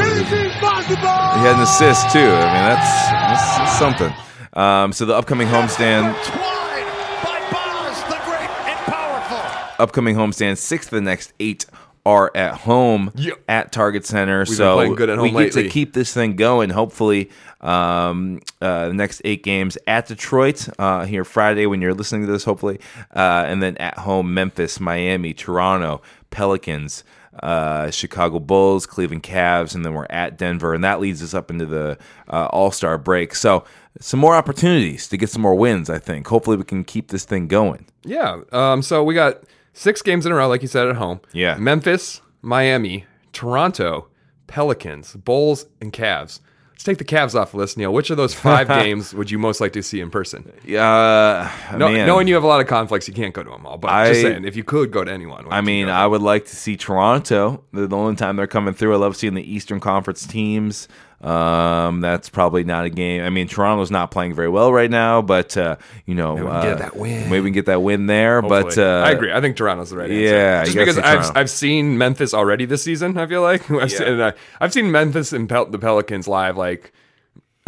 [1.47, 2.19] had an assist too.
[2.19, 3.09] I mean, that's,
[3.57, 4.13] that's something.
[4.53, 6.85] Um, so the upcoming homestand, Twine
[7.25, 9.68] by Boz, the great and powerful.
[9.79, 11.67] Upcoming homestand, six of the next eight
[12.07, 13.35] are at home Yeah.
[13.49, 14.45] at Target Center.
[14.45, 16.71] been so playing good at we home get to keep this thing going.
[16.71, 17.29] Hopefully,
[17.61, 22.33] um, uh, the next eight games at Detroit uh, here Friday when you're listening to
[22.33, 22.45] this.
[22.45, 22.81] Hopefully,
[23.15, 27.05] uh, and then at home Memphis, Miami, Toronto, Pelicans.
[27.41, 31.53] Uh, Chicago Bulls, Cleveland Cavs, and then we're at Denver, and that leads us up
[31.53, 31.97] into the
[32.29, 33.33] uh, All Star break.
[33.33, 33.63] So,
[34.01, 35.89] some more opportunities to get some more wins.
[35.89, 36.27] I think.
[36.27, 37.87] Hopefully, we can keep this thing going.
[38.03, 38.41] Yeah.
[38.51, 41.21] Um, so we got six games in a row, like you said, at home.
[41.33, 41.57] Yeah.
[41.57, 44.09] Memphis, Miami, Toronto,
[44.47, 46.41] Pelicans, Bulls, and Cavs.
[46.73, 47.93] Let's take the Cavs off the list, Neil.
[47.93, 50.49] Which of those five games would you most like to see in person?
[50.65, 53.79] Uh, No, knowing you have a lot of conflicts, you can't go to them all.
[53.79, 56.45] But I- just saying, if you could go to anyone, I mean, I would like
[56.47, 57.65] to see Toronto.
[57.73, 58.95] They're the only time they're coming through.
[58.95, 60.87] I love seeing the Eastern Conference teams.
[61.21, 63.23] Um, that's probably not a game.
[63.25, 65.77] I mean, Toronto's not playing very well right now, but uh,
[66.07, 67.25] you know, we can uh, get that win.
[67.29, 68.41] Maybe we can get that win there.
[68.41, 69.33] But uh, I agree.
[69.33, 70.23] I think Toronto's the right answer.
[70.23, 73.19] yeah, just you because I've, I've seen Memphis already this season.
[73.19, 73.99] I feel like I've, Yeah.
[73.99, 76.93] seen, uh, I've seen Memphis and Pel- the Pelicans live like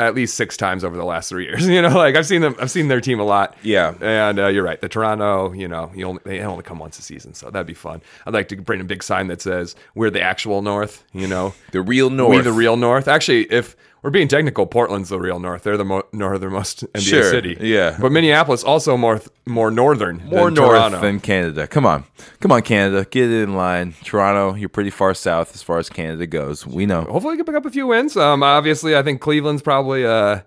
[0.01, 1.67] at least six times over the last three years.
[1.71, 2.57] You know, like I've seen them.
[2.59, 3.57] I've seen their team a lot.
[3.63, 3.95] Yeah.
[4.01, 4.81] and uh, you're right.
[4.81, 7.75] The Toronto, you know, you only, they only come once a season, so that'd be
[7.75, 8.03] fun.
[8.27, 11.55] I'd like to bring a big sign that says "We're the actual North." You know,
[11.73, 12.37] the real North.
[12.37, 13.07] we the real North.
[13.09, 15.63] Actually, if we're being technical, Portland's the real North.
[15.63, 17.57] They're the mo- northernmost NBA Sure, city.
[17.61, 17.97] yeah.
[18.01, 21.01] but Minneapolis also more more northern, more than north Toronto.
[21.01, 21.67] than Canada.
[21.67, 22.05] Come on,
[22.41, 23.95] come on, Canada, get it in line.
[24.05, 26.67] Toronto, you're pretty far south as far as Canada goes.
[26.67, 27.03] We know.
[27.03, 28.17] hopefully you can pick up a few wins.
[28.17, 30.05] Um, obviously, I think Cleveland's probably.
[30.07, 30.41] Uh,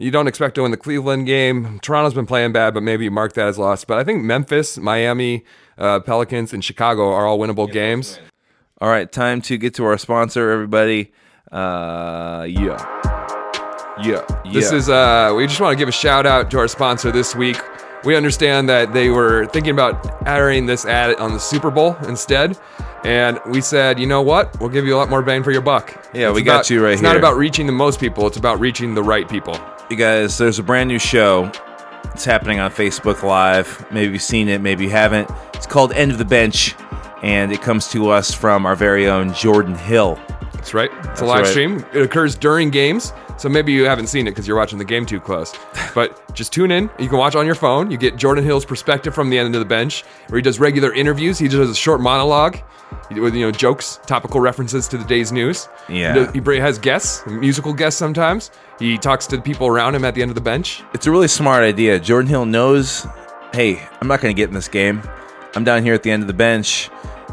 [0.00, 1.80] you don't expect to win the Cleveland game.
[1.80, 3.88] Toronto's been playing bad, but maybe you mark that as lost.
[3.88, 5.44] But I think Memphis, Miami,
[5.76, 8.20] uh, Pelicans, and Chicago are all winnable games.
[8.80, 11.10] All right, time to get to our sponsor, everybody.
[11.50, 12.97] Uh, yeah,
[14.02, 14.52] yeah, yeah.
[14.52, 17.34] This is uh we just want to give a shout out to our sponsor this
[17.34, 17.56] week.
[18.04, 22.56] We understand that they were thinking about airing this ad on the Super Bowl instead.
[23.04, 24.58] And we said, you know what?
[24.60, 25.94] We'll give you a lot more bang for your buck.
[26.14, 26.92] Yeah, It's we got you right here.
[26.94, 29.58] It's not about reaching the most people, it's about reaching the right people.
[29.90, 31.50] You guys, there's a brand new show
[32.12, 33.84] It's happening on Facebook Live.
[33.90, 35.30] Maybe you've seen it, maybe you haven't.
[35.54, 36.74] It's called End of the Bench,
[37.22, 40.18] and it comes to us from our very own Jordan Hill.
[40.54, 40.90] That's right.
[40.98, 41.50] It's That's a live right.
[41.50, 41.84] stream.
[41.92, 45.06] It occurs during games, so maybe you haven't seen it because you're watching the game
[45.06, 45.54] too close.
[45.94, 46.90] But just tune in.
[46.98, 47.90] You can watch on your phone.
[47.90, 50.92] You get Jordan Hill's perspective from the end of the bench, where he does regular
[50.92, 51.38] interviews.
[51.38, 52.58] He just does a short monologue
[53.10, 55.68] with you know jokes, topical references to the day's news.
[55.88, 56.30] Yeah.
[56.32, 58.50] He he has guests, musical guests sometimes.
[58.78, 60.82] He talks to the people around him at the end of the bench.
[60.94, 61.98] It's a really smart idea.
[61.98, 63.06] Jordan Hill knows,
[63.52, 65.02] hey, I'm not going to get in this game.
[65.54, 66.90] I'm down here at the end of the bench.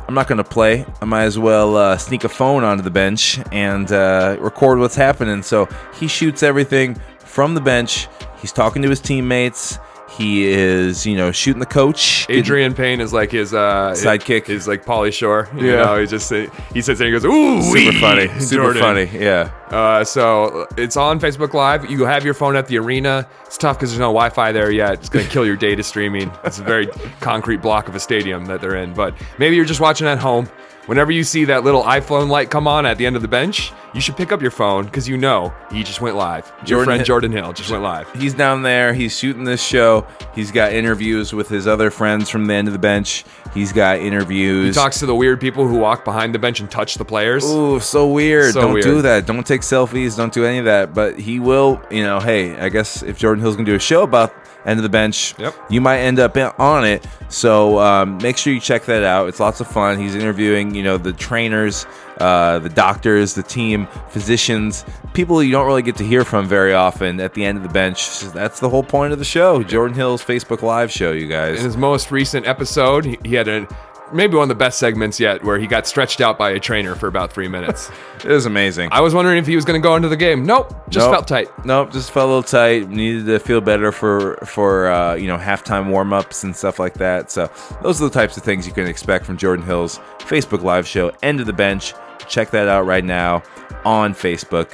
[0.08, 0.86] I'm not going to play.
[1.02, 4.96] I might as well uh, sneak a phone onto the bench and uh, record what's
[4.96, 5.42] happening.
[5.42, 8.08] So he shoots everything from the bench.
[8.40, 9.80] He's talking to his teammates.
[10.18, 12.26] He is, you know, shooting the coach.
[12.30, 14.48] Adreian Payne is like his uh, Sidekick.
[14.48, 15.50] His, like Pauly Shore.
[15.58, 15.76] You Yeah.
[15.84, 18.28] know, he just he sits there and he goes, "Ooh, Super funny.
[18.40, 19.10] Super Jordan." funny.
[19.24, 19.52] Yeah.
[19.72, 21.90] Uh, so it's on Facebook Live.
[21.90, 23.28] You have your phone at the arena.
[23.46, 24.94] It's tough because there's no Wi-Fi there yet.
[24.94, 26.32] It's going to kill your data streaming.
[26.44, 26.88] It's a very
[27.20, 28.94] concrete block of a stadium that they're in.
[28.94, 30.48] But maybe you're just watching at home.
[30.86, 33.72] Whenever you see that little iPhone light come on at the end of the bench,
[33.94, 36.46] you should pick up your phone because you know he just went live.
[36.60, 38.12] Your Jordan friend Hi- Jordan Hill just went live.
[38.14, 38.94] He's down there.
[38.94, 40.06] He's shooting this show.
[40.36, 43.26] He's got interviews with his other friends from the end of the bench.
[43.54, 44.76] He's got interviews.
[44.76, 47.44] He talks to the weird people who walk behind the bench and touch the players.
[47.46, 48.54] Ooh, so weird.
[48.54, 48.86] So don't weird.
[48.86, 49.26] do that.
[49.26, 50.16] Don't take selfies.
[50.16, 50.94] Don't do any of that.
[50.94, 53.80] But he will, you know, hey, I guess if Jordan Hill's going to do a
[53.80, 55.56] show about end of the bench, Yep.
[55.70, 57.06] you might end up on it.
[57.30, 59.28] So um, make sure you check that out.
[59.30, 60.00] It's lots of fun.
[60.00, 61.86] He's interviewing, you know, the trainers,
[62.20, 66.74] uh, the doctors, the team, physicians, people you don't really get to hear from very
[66.74, 68.02] often at the end of the bench.
[68.04, 69.64] So that's the whole point of the show.
[69.64, 71.60] Jordan Hill's Facebook Live show, you guys.
[71.60, 73.68] In his most recent episode, he, he had a
[74.16, 76.96] maybe one of the best segments yet where he got stretched out by a trainer
[76.96, 77.90] for about three minutes.
[78.24, 78.90] It was amazing.
[78.92, 80.46] I was wondering if he was going to go into the game.
[80.46, 81.14] Nope, just Nope.
[81.16, 81.66] felt tight.
[81.66, 82.90] Nope, just felt a little tight.
[82.90, 86.96] Needed to feel better for for uh, you know halftime warm ups and stuff like
[86.96, 87.30] that.
[87.30, 87.52] So
[87.84, 91.12] those are the types of things you can expect from Jordan Hill's Facebook Live show,
[91.22, 91.94] End of the Bench.
[92.28, 93.44] Check that out right now
[93.84, 94.72] on Facebook.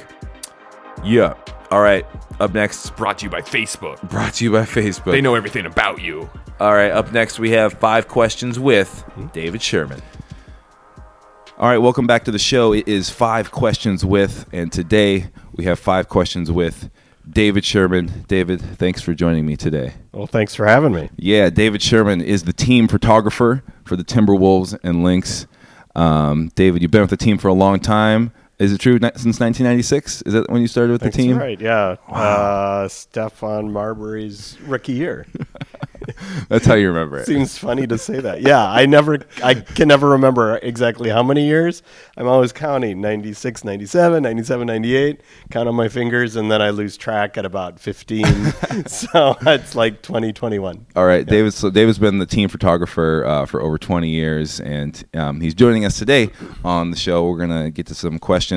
[1.04, 1.34] Yeah.
[1.72, 2.04] All right.
[2.38, 4.06] Up next, Brought to you by Facebook.
[4.10, 5.12] brought to you by Facebook.
[5.12, 6.28] They know everything about you.
[6.60, 10.02] All right, up next we have five questions with David Sherman.
[11.56, 12.74] All right, welcome back to the show.
[12.74, 16.90] It is five questions with, and today we have five questions with
[17.26, 18.26] David Sherman.
[18.28, 19.94] David, thanks for joining me today.
[20.12, 21.08] Well, thanks for having me.
[21.16, 25.46] Yeah, David Sherman is the team photographer for the Timberwolves and Lynx.
[25.96, 28.30] Um, David, you've been with the team for a long time.
[28.62, 30.22] Is it true since 1996?
[30.22, 31.36] Is that when you started with the team?
[31.36, 31.60] right.
[31.60, 31.96] Yeah.
[32.08, 35.26] Uh, Stephon Marbury's rookie year.
[36.48, 37.26] That's how you remember it.
[37.26, 38.42] Seems funny to say that.
[38.42, 41.82] Yeah, I never, I can never remember exactly how many years.
[42.16, 45.20] I'm always counting 96, 97, 97, 98.
[45.50, 48.24] Count on my fingers, and then I lose track at about 15.
[48.86, 50.86] so it's like 2021.
[50.94, 51.54] All right, David.
[51.54, 55.84] So David's been the team photographer uh, for over 20 years, and um, he's joining
[55.84, 56.30] us today
[56.64, 57.28] on the show.
[57.28, 58.51] We're gonna get to some questions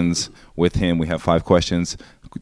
[0.56, 0.98] with him.
[0.98, 1.98] We have five questions.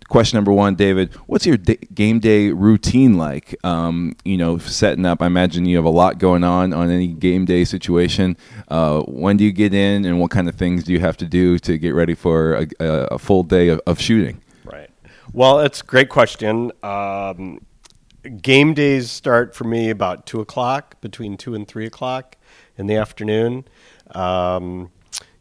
[0.09, 1.13] Question number one, David.
[1.27, 3.55] What's your da- game day routine like?
[3.63, 5.21] Um, you know, setting up.
[5.21, 8.35] I imagine you have a lot going on on any game day situation.
[8.69, 11.25] Uh, when do you get in, and what kind of things do you have to
[11.25, 14.41] do to get ready for a, a, a full day of, of shooting?
[14.65, 14.89] Right.
[15.31, 16.71] Well, it's a great question.
[16.81, 17.59] Um,
[18.41, 22.35] game days start for me about two o'clock, between two and three o'clock
[22.77, 23.65] in the afternoon.
[24.11, 24.91] Um,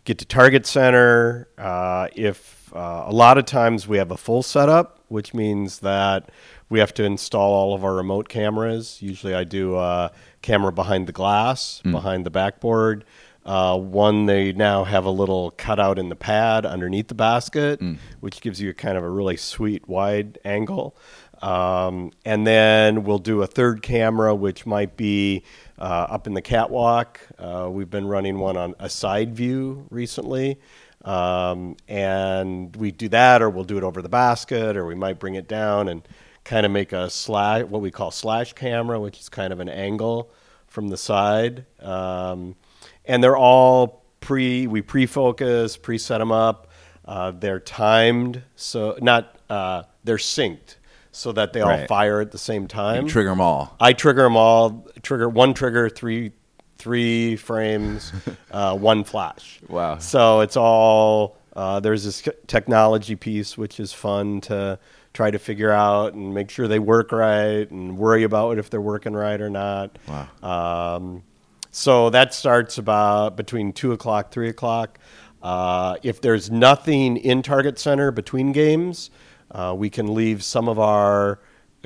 [0.04, 1.48] get to Target Center.
[1.58, 6.30] Uh, if uh, a lot of times we have a full setup, which means that
[6.68, 8.98] we have to install all of our remote cameras.
[9.02, 10.10] Usually, I do a
[10.40, 13.04] camera behind the glass, behind the backboard.
[13.44, 17.80] Uh, one, they now have a little cutout in the pad underneath the basket,
[18.20, 20.96] which gives you kind of a really sweet wide angle.
[21.42, 25.42] Um, and then we'll do a third camera, which might be
[25.78, 27.20] uh, up in the catwalk.
[27.36, 30.60] Uh, we've been running one on a side view recently.
[31.04, 35.18] Um, and we do that, or we'll do it over the basket, or we might
[35.18, 36.06] bring it down and
[36.44, 39.68] kind of make a slash, what we call slash camera, which is kind of an
[39.68, 40.30] angle
[40.68, 41.66] from the side.
[41.80, 42.54] Um,
[43.04, 46.70] and they're all pre, we pre-focus, pre-set them up.
[47.04, 50.76] Uh, they're timed, so not, uh, they're synced
[51.12, 51.86] so that they all Right.
[51.88, 53.06] fire at the same time.
[53.06, 53.76] Trigger them all.
[53.78, 54.86] I trigger them all.
[55.02, 56.32] Trigger one trigger, three
[56.78, 58.12] three frames,
[58.50, 59.60] uh, one flash.
[59.68, 59.98] Wow.
[59.98, 64.78] So it's all uh, there's this technology piece which is fun to
[65.12, 68.80] try to figure out and make sure they work right and worry about if they're
[68.80, 69.98] working right or not.
[70.08, 70.96] Wow.
[70.96, 71.22] Um,
[71.70, 74.98] so that starts about between two o'clock, three o'clock.
[75.42, 79.10] Uh, if there's nothing in Target Center between games,
[79.52, 81.38] uh, we can leave some of our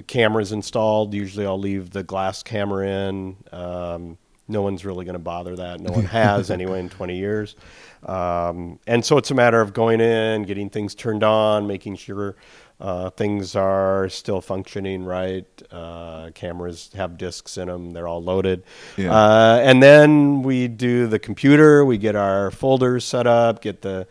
[0.07, 1.13] cameras installed.
[1.15, 3.37] Usually, I'll leave the glass camera in.
[3.53, 5.81] Um, no one's really going to bother that.
[5.81, 7.57] No one has anyway in 20 years.
[8.05, 12.37] Um, and so it's a matter of going in, getting things turned on, making sure
[12.79, 15.47] uh, things are still functioning right.
[15.71, 18.65] Uh, cameras have discs in them; they're all loaded.
[18.97, 19.13] Yeah.
[19.13, 21.85] Uh, and then we do the computer.
[21.85, 24.07] We get our folders set up, get the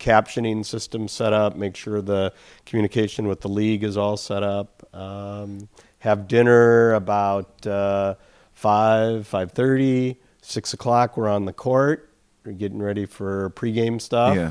[0.00, 2.32] captioning system set up, make sure the
[2.66, 4.82] communication with the league is all set up.
[4.92, 5.68] Um,
[6.00, 8.16] have dinner about uh,
[8.52, 11.16] five, five thirty, six o'clock.
[11.16, 12.10] We're on the court.
[12.44, 14.34] We're getting ready for pregame stuff.
[14.34, 14.50] Yeah.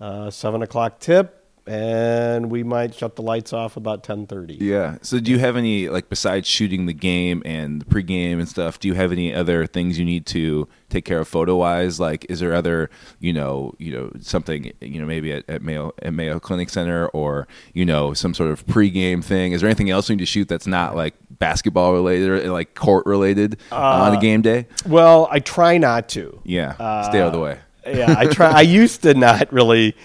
[0.00, 4.54] Uh, seven o'clock tip, and we might shut the lights off about ten thirty.
[4.54, 4.98] Yeah.
[5.02, 8.78] So, do you have any like besides shooting the game and the pregame and stuff?
[8.78, 11.98] Do you have any other things you need to take care of photo wise?
[11.98, 15.94] Like, is there other you know you know something you know maybe at, at Mayo
[16.02, 19.52] at Mayo Clinic Center or you know some sort of pregame thing?
[19.52, 22.74] Is there anything else you need to shoot that's not like basketball related or like
[22.74, 24.66] court related uh, on a game day?
[24.86, 26.40] Well, I try not to.
[26.44, 26.74] Yeah.
[27.08, 27.58] Stay out of the uh, way.
[27.86, 28.50] yeah, I try.
[28.50, 29.96] I used to not really.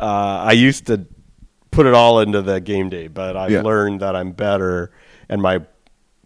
[0.00, 1.06] Uh, I used to
[1.70, 3.62] put it all into the game day, but I've Yeah.
[3.62, 4.90] learned that I'm better,
[5.28, 5.60] and my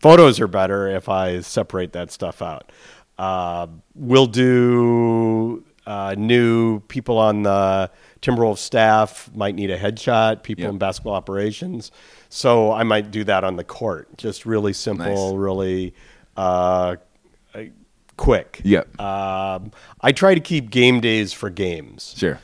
[0.00, 2.70] photos are better if I separate that stuff out.
[3.18, 7.90] Uh, we'll do uh, new people on the
[8.22, 10.42] Timberwolves staff might need a headshot.
[10.42, 10.70] People Yeah.
[10.70, 11.90] in basketball operations,
[12.28, 14.06] so I might do that on the court.
[14.16, 15.36] Just really simple, Nice.
[15.38, 15.94] really.
[16.36, 16.96] Uh,
[18.16, 18.60] quick.
[18.64, 19.00] Yep.
[19.00, 22.14] Um, I try to keep game days for games.
[22.16, 22.38] Sure.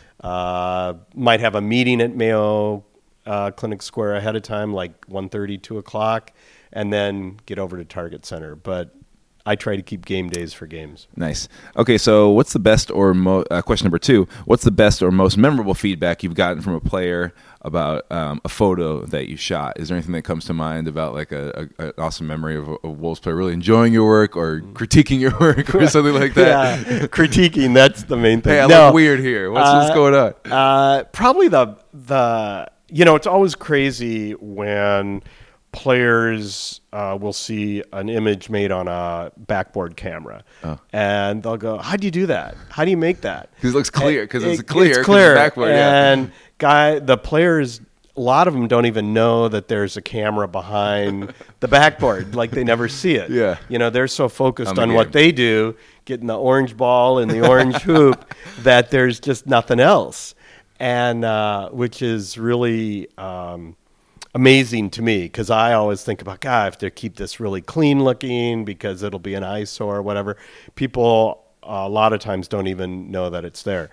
[1.15, 2.85] Might have a meeting at Mayo
[3.27, 6.33] uh, Clinic Square ahead of time, like 1.30, 2 o'clock,
[6.73, 8.55] and then get over to Target Center.
[8.55, 8.95] But
[9.45, 11.07] I try to keep game days for games.
[11.15, 11.49] Nice.
[11.77, 14.27] Okay, so what's the best or mo- uh, question number two?
[14.45, 17.33] What's the best or most memorable feedback you've gotten from a player
[17.67, 19.79] about um, a photo that you shot?
[19.79, 22.69] Is there anything that comes to mind about like a, a, an awesome memory of
[22.83, 26.87] a, Wolves player really enjoying your work or critiquing your work or something like that?
[26.87, 28.53] Yeah, critiquing, that's the main thing.
[28.55, 29.51] Hey, I No, look weird here.
[29.51, 30.35] What's, what's Uh, going on?
[30.51, 35.23] Uh, probably the the you know it's always crazy when
[35.73, 40.79] players uh, will see an image made on a backboard camera, Oh.
[40.93, 42.57] and they'll go, "How do you do that?
[42.71, 45.35] How do you make that?" 'Cause it looks clear, 'cause it's It- clear, it's clear,
[45.35, 46.27] backboard, yeah.
[46.59, 47.81] Guy the players.
[48.17, 52.35] A lot of them don't even know that there's a camera behind the backboard.
[52.35, 53.31] Like they never see it.
[53.31, 53.59] Yeah.
[53.69, 57.19] You know, they're so focused On the on what they do, getting the orange ball
[57.19, 60.35] and the orange hoop, that there's just nothing else,
[60.81, 63.77] and uh, which is really um,
[64.37, 67.63] amazing to me because I always think about God, I have to keep this really
[67.63, 70.37] clean looking because it'll be an eyesore or whatever.
[70.75, 73.91] People uh, a lot of times don't even know that it's there.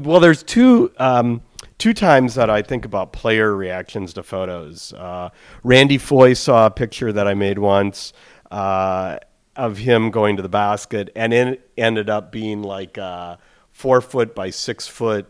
[0.00, 1.42] Well, there's two um,
[1.82, 4.92] two times that I think about player reactions to photos.
[4.92, 5.30] Uh,
[5.64, 8.12] Randy Foye saw a picture that I made once
[8.52, 9.18] uh,
[9.56, 13.36] of him going to the basket, and it ended up being like a
[13.72, 15.26] four foot by six foot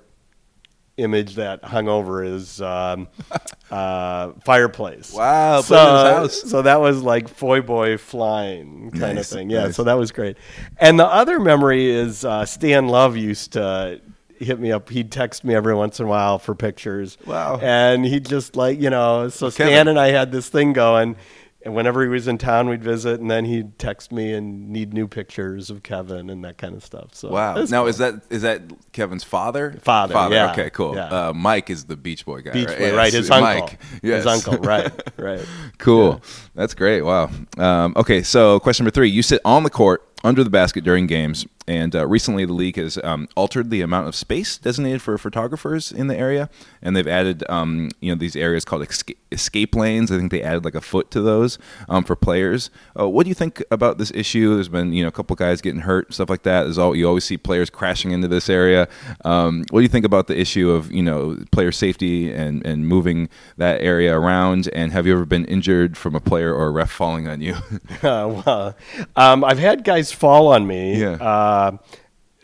[0.99, 3.09] image that hung over his um,
[3.71, 5.11] uh, fireplace.
[5.15, 6.51] Wow, So, put it in his house.
[6.51, 9.49] so that was like Foy Boy flying kind Nice, of thing.
[9.49, 9.77] Yeah, nice.
[9.77, 10.37] so that was great.
[10.77, 14.03] And the other memory is uh, Stan Love used to
[14.45, 14.89] hit me up.
[14.89, 17.17] He'd text me every once in a while for pictures.
[17.27, 17.59] Wow.
[17.63, 19.73] And he'd just like, you know, so Kevin.
[19.73, 21.17] Stan and I had this thing going.
[21.65, 24.93] And whenever he was in town, we'd visit, and then he'd text me and need
[24.93, 27.15] new pictures of Kevin and that kind of stuff.
[27.15, 27.55] So Wow.
[27.55, 27.87] Now cool.
[27.87, 29.79] is that is that Kevin's father?
[29.81, 30.97] Father, yeah, Okay, cool.
[30.97, 31.29] yeah.
[31.29, 32.51] Uh, Mike is the Beach Boy guy.
[32.51, 32.79] Beach right?
[32.79, 33.13] Boy, Yes, right?
[33.13, 33.63] His Mike.
[33.63, 33.79] uncle.
[34.03, 34.25] Yes.
[34.25, 34.91] His uncle, right?
[35.17, 35.47] Right.
[35.79, 36.21] Cool.
[36.57, 37.03] That's great.
[37.03, 37.31] Wow.
[37.59, 41.07] Um, okay, so question number three: You sit on the court under the basket during
[41.07, 45.17] games, and uh, recently the league has um, altered the amount of space designated for
[45.19, 49.75] photographers in the area, and they've added um, you know these areas called escape, escape
[49.75, 50.11] lanes.
[50.11, 52.71] I think they added like a foot to those um, for players.
[52.99, 54.55] Uh, what do you think about this issue?
[54.55, 56.65] There's been you know a couple guys getting hurt, stuff like that.
[56.65, 58.89] There's all you always see players crashing into this area.
[59.25, 62.87] Um, what do you think about the issue of you know player safety and and
[62.87, 64.69] moving that area around?
[64.73, 67.55] And have you ever been injured from a player or a ref falling on you?
[68.03, 68.77] Uh, well,
[69.17, 71.01] um, I've had guys fall on me.
[71.01, 71.15] Yeah.
[71.53, 71.77] Uh,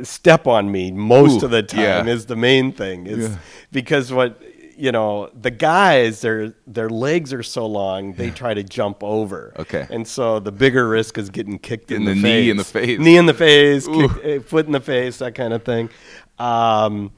[0.04, 2.12] step on me most Ooh, of the time yeah.
[2.12, 3.06] is the main thing.
[3.06, 3.38] Is Yeah.
[3.72, 4.40] because what
[4.76, 9.52] you know the guys their their legs are so long they try to jump over.
[9.58, 9.86] Okay.
[9.90, 12.64] And so the bigger risk is getting kicked in Getting the, the knee in the
[12.64, 12.98] face.
[13.00, 15.90] Knee in the face, kick, eh, foot in the face, that kind of thing.
[16.38, 17.10] Um,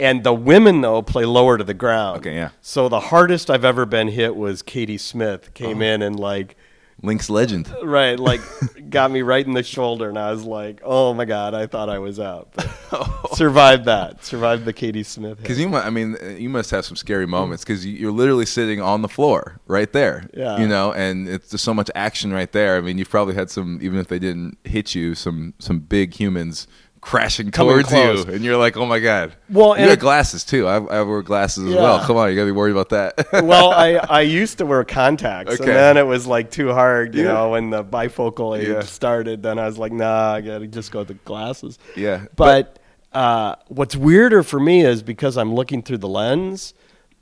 [0.00, 2.18] and the women though play lower to the ground.
[2.18, 2.50] Okay, yeah.
[2.60, 6.56] So the hardest I've ever been hit was Katie Smith came in and like
[7.02, 7.74] Lynx legend.
[7.82, 8.40] right, like
[8.90, 11.88] got me right in the shoulder, and I was like, "Oh my god, I thought
[11.88, 12.48] I was out."
[12.92, 14.22] But survived that.
[14.22, 15.38] Survived the Katie Smith.
[15.38, 19.00] Because you, I mean, you must have some scary moments because you're literally sitting on
[19.00, 20.28] the floor right there.
[20.34, 20.58] Yeah.
[20.58, 22.76] You know, and it's just so much action right there.
[22.76, 26.12] I mean, you've probably had some, even if they didn't hit you, some some big
[26.12, 26.66] humans
[27.02, 28.24] crashing towards close.
[28.26, 29.34] you, and you're like, oh my god.
[29.50, 30.66] Well, you got glasses too.
[30.66, 31.98] I, I wear glasses as well.
[32.06, 33.26] Come on, you gotta be worried about that.
[33.44, 35.64] well, I, I used to wear contacts, Okay.
[35.64, 37.32] and then it was like too hard, you Yeah.
[37.34, 38.80] know, when the bifocal age Yeah.
[38.82, 39.42] started.
[39.42, 41.78] Then I was like, nah, I gotta just go with the glasses.
[41.96, 42.78] Yeah, But,
[43.12, 46.72] uh, what's weirder for me is because I'm looking through the lens,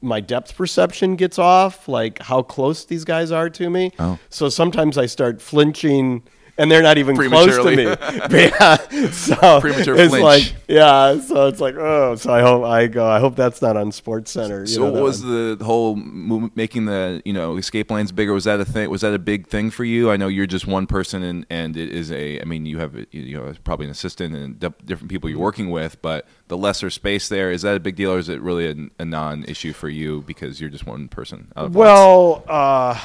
[0.02, 3.92] my depth perception gets off, like how close these guys are to me.
[3.98, 4.18] Oh.
[4.28, 6.22] So sometimes I start flinching.
[6.60, 7.84] And they're not even close to me.
[8.50, 8.76] Yeah,
[9.10, 10.22] so Premature it's flinch.
[10.22, 11.18] like, yeah.
[11.20, 12.14] So it's like, oh.
[12.16, 13.06] So I hope I go.
[13.08, 14.60] I hope that's not on Sports Center.
[14.60, 15.58] you So know, what was one.
[15.58, 18.32] the whole making the you know escape lanes bigger?
[18.34, 18.90] Was that a thing?
[18.90, 20.10] Was that a big thing for you?
[20.10, 22.40] I know you're just one person, and and it is a.
[22.40, 26.00] I mean, you have you know probably an assistant and different people you're working with,
[26.02, 29.02] but the lesser space there is that a big deal, or is it really a,
[29.02, 31.50] a non-issue for you because you're just one person?
[31.56, 31.78] Out of lots?
[31.86, 33.00] Well, uh,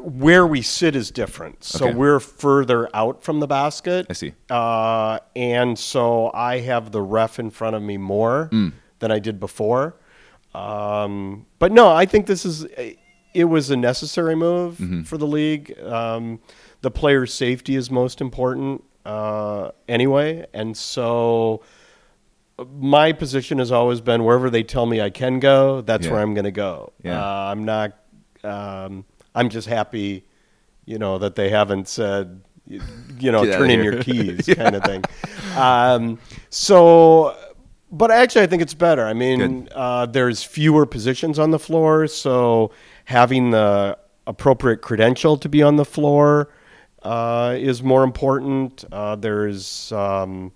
[0.00, 1.64] where we sit is different.
[1.64, 1.94] So Okay.
[1.94, 4.06] we're further out from the basket.
[4.08, 4.32] I see.
[4.50, 8.72] Uh, and so I have the ref in front of me more Mm.
[9.00, 9.96] than I did before.
[10.54, 12.66] Um, but no, I think this is.
[13.34, 15.02] It was a necessary move Mm-hmm.
[15.04, 15.74] for the league.
[15.82, 16.38] Um,
[16.82, 21.62] the player's safety is most important uh, anyway, and so
[22.78, 26.12] my position has always been wherever they tell me I can go, that's Yeah.
[26.12, 26.92] where I'm going to go.
[27.02, 27.18] Yeah.
[27.20, 27.92] Uh, I'm not.
[28.44, 29.04] Um,
[29.34, 30.24] I'm just happy,
[30.84, 35.02] you know, that they haven't said, you know, turn in your keys, kind of thing.
[35.56, 36.18] Um,
[36.50, 37.36] so,
[37.90, 39.04] but actually, I think it's better.
[39.04, 42.72] I mean, uh, there's fewer positions on the floor, so
[43.04, 46.52] having the appropriate credential to be on the floor
[47.02, 48.84] uh, is more important.
[48.92, 50.52] Uh, there's um,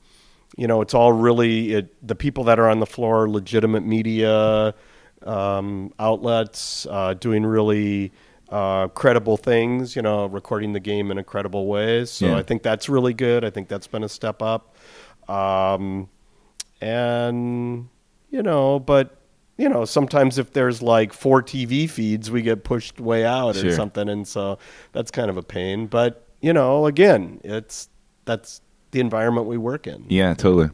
[0.57, 4.75] you know, it's all really it, the people that are on the floor, legitimate media
[5.23, 8.13] um, outlets, uh, doing really
[8.49, 9.97] uh, credible things.
[9.97, 12.05] You know, recording the game in a credible way.
[12.05, 12.37] So Yeah.
[12.39, 13.45] I think that's really good.
[13.45, 14.75] I think that's been a step up.
[15.29, 16.09] Um,
[16.81, 17.89] and
[18.31, 19.19] you know, but
[19.59, 23.71] you know, sometimes if there's like four TV feeds, we get pushed way out Sure.
[23.71, 24.59] or something, and so
[24.93, 25.87] that's kind of a pain.
[25.87, 27.89] But you know, again, it's
[28.27, 30.05] that's the environment we work in.
[30.09, 30.71] Yeah, totally.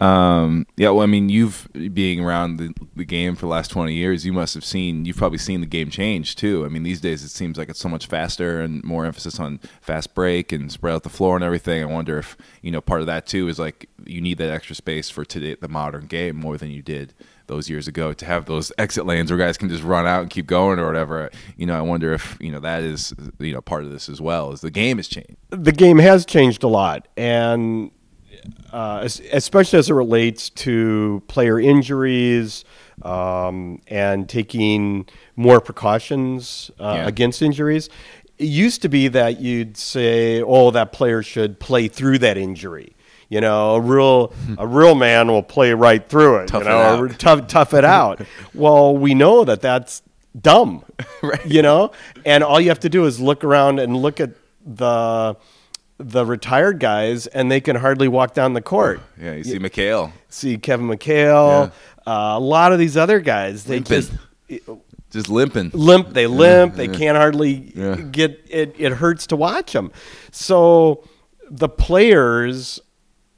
[0.00, 3.94] Um, yeah, well, I mean, you've being around the, the game for the last twenty
[3.94, 5.04] years, you must have seen.
[5.04, 6.64] You've probably seen the game change too.
[6.64, 9.60] I mean, these days it seems like it's so much faster and more emphasis on
[9.82, 11.82] fast break and spread out the floor and everything.
[11.82, 14.74] I wonder if you know part of that too is like you need that extra
[14.74, 17.12] space for today the modern game more than you did
[17.46, 20.30] those years ago to have those exit lanes where guys can just run out and
[20.30, 21.30] keep going or whatever.
[21.58, 24.18] You know, I wonder if you know that is you know part of this as
[24.18, 24.52] well.
[24.52, 25.36] Is the game has changed.
[25.50, 27.90] the game has changed a lot, and
[28.72, 29.00] uh,
[29.32, 32.64] especially as it relates to player injuries
[33.02, 37.06] um, and taking more precautions uh, Yeah.
[37.08, 37.88] against injuries.
[38.38, 42.94] It used to be that you'd say, "Oh, that player should play through that injury."
[43.28, 46.48] You know, a real a real man will play right through it.
[46.48, 47.18] Tough you it know, out.
[47.18, 48.20] tough tough it out.
[48.54, 50.02] well, we know that that's
[50.40, 50.84] dumb,
[51.22, 51.44] Right.
[51.46, 51.92] You know,
[52.24, 54.30] and all you have to do is look around and look at
[54.64, 55.36] the
[56.02, 59.00] the retired guys, and they can hardly walk down the court.
[59.20, 61.70] Yeah, you see McHale See Kevin McHale,
[62.06, 63.64] uh, a lot of these other guys.
[63.64, 64.00] They Limping.
[64.48, 64.70] just
[65.10, 65.70] just limping.
[65.74, 66.10] limp.
[66.10, 66.74] They limp.
[66.76, 66.92] They yeah.
[66.96, 67.96] can't hardly Yeah.
[67.96, 68.74] get it.
[68.78, 69.90] It hurts to watch them.
[70.30, 71.04] So
[71.50, 72.80] the players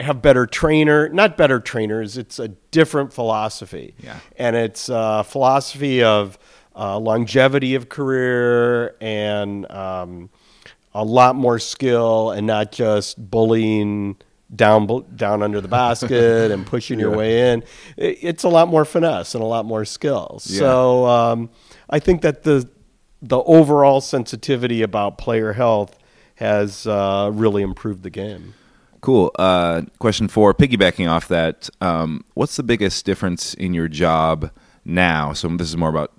[0.00, 2.16] have better trainer, not better trainers.
[2.18, 3.94] It's a different philosophy.
[4.02, 4.18] Yeah.
[4.36, 6.38] and it's a philosophy of
[6.76, 10.30] uh, longevity of career and um,
[10.94, 14.16] a lot more skill, and not just bullying
[14.54, 14.86] down
[15.16, 17.62] down under the basket and pushing your way in.
[17.96, 20.40] It, it's a lot more finesse and a lot more skill.
[20.44, 20.58] Yeah.
[20.58, 21.50] So um,
[21.88, 22.68] I think that the
[23.20, 25.98] the overall sensitivity about player health
[26.36, 28.54] has uh, really improved the game.
[29.00, 29.32] Cool.
[29.38, 34.50] Uh, question four, piggybacking off that, um, what's the biggest difference in your job
[34.84, 35.32] now?
[35.32, 36.12] So this is more about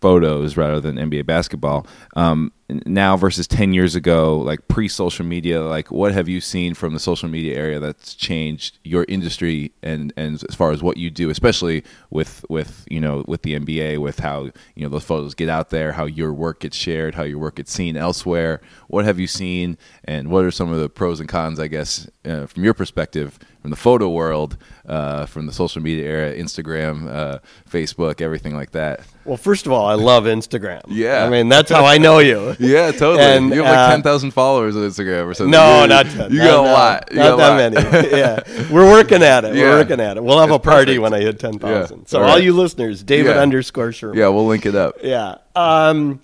[0.00, 1.86] photos rather than NBA basketball.
[2.16, 2.52] Um,
[2.86, 6.92] now versus 10 years ago, like pre social media, like what have you seen from
[6.92, 11.10] the social media area that's changed your industry and, and as far as what you
[11.10, 14.44] do, especially with, with, you know, with the NBA, with how,
[14.74, 17.56] you know, those photos get out there, how your work gets shared, how your work
[17.56, 18.60] gets seen elsewhere.
[18.88, 22.08] What have you seen and what are some of the pros and cons, I guess,
[22.24, 27.08] uh, from your perspective, from the photo world, uh, from the social media era, Instagram,
[27.08, 27.38] uh,
[27.68, 29.00] Facebook, everything like that?
[29.30, 30.80] Well, first of all, I love Instagram.
[30.88, 31.24] Yeah.
[31.24, 32.56] I mean that's how I know you.
[32.58, 33.22] Yeah, totally.
[33.22, 35.52] And, you have like uh, ten thousand followers on Instagram or something.
[35.52, 36.32] No, You- not 10.
[36.32, 37.08] You No, got a lot.
[37.12, 37.92] You Not that lot.
[37.92, 38.10] many.
[38.18, 38.40] yeah,
[38.72, 39.54] we're working at it.
[39.54, 39.62] Yeah.
[39.70, 40.24] We're working at it.
[40.24, 41.02] We'll have It's a party perfect.
[41.02, 41.98] when I hit ten thousand.
[42.00, 42.04] Yeah.
[42.08, 42.42] So All all right.
[42.42, 43.40] you listeners, David Yeah.
[43.42, 44.18] underscore Sherman.
[44.18, 44.96] Yeah, we'll link it up.
[45.00, 45.36] Yeah.
[45.54, 46.20] Um,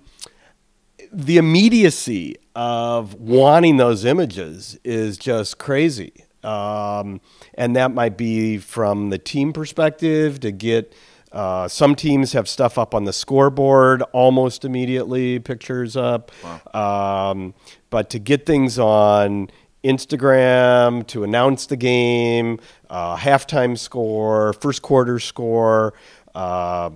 [1.13, 6.13] the immediacy of wanting those images is just crazy.
[6.43, 7.21] Um,
[7.55, 10.93] and that might be from the team perspective to get.
[11.33, 16.31] Uh, some teams have stuff up on the scoreboard almost immediately, pictures up.
[16.75, 17.55] Um,
[17.91, 19.51] but to get things on
[19.85, 22.59] Instagram, to announce the game,
[22.91, 25.95] uh, halftime score, first quarter score,
[26.35, 26.91] uh,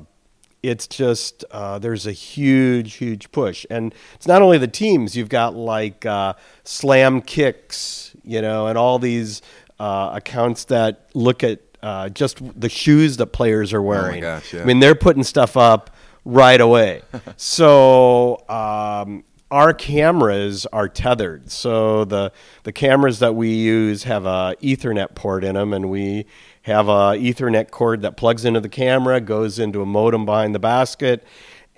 [0.62, 5.16] it's just uh, there's a huge, huge push, and it's not only the teams.
[5.16, 9.40] You've got like uh, Slam Kicks, you know, and all these
[9.78, 14.20] uh, accounts that look at uh, just the shoes that players are wearing.
[14.20, 14.62] gosh, yeah.
[14.62, 17.02] I mean, they're putting stuff up right away.
[17.36, 21.50] so um, our cameras are tethered.
[21.50, 26.26] So the the cameras that we use have a Ethernet port in them, and we
[26.62, 30.60] have a Ethernet cord that plugs into the camera, goes into a modem behind the
[30.60, 31.24] basket.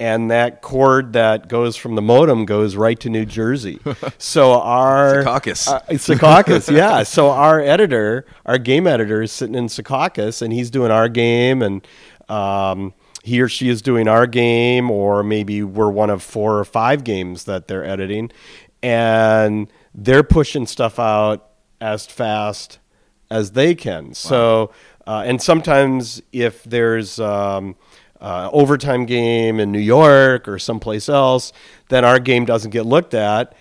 [0.03, 3.79] And that cord that goes from the modem goes right to New Jersey.
[4.19, 5.69] So our Secaucus.
[5.69, 7.05] uh, Secaucus, yeah.
[7.05, 11.63] So our editor, our game editor, is sitting in Secaucus, and he's doing our game,
[11.63, 11.87] and
[12.29, 16.65] um, he or she is doing our game, or maybe we're one of four or
[16.65, 18.33] five games that they're editing,
[18.83, 21.49] and they're pushing stuff out
[21.81, 22.79] as fast
[23.31, 24.15] as they can.
[24.15, 24.73] So,
[25.07, 27.77] uh, and sometimes if there's um,
[28.23, 31.53] uh, overtime game in New York or someplace else,
[31.89, 33.55] then our game doesn't get looked at,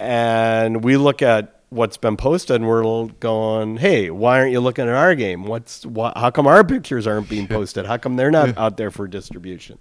[0.00, 4.86] and we look at what's been posted and we're going, "Hey, why aren't you looking
[4.88, 5.44] at our game?
[5.44, 7.86] What's wh- how come our pictures aren't being posted?
[7.86, 9.78] How come they're not out there for distribution?"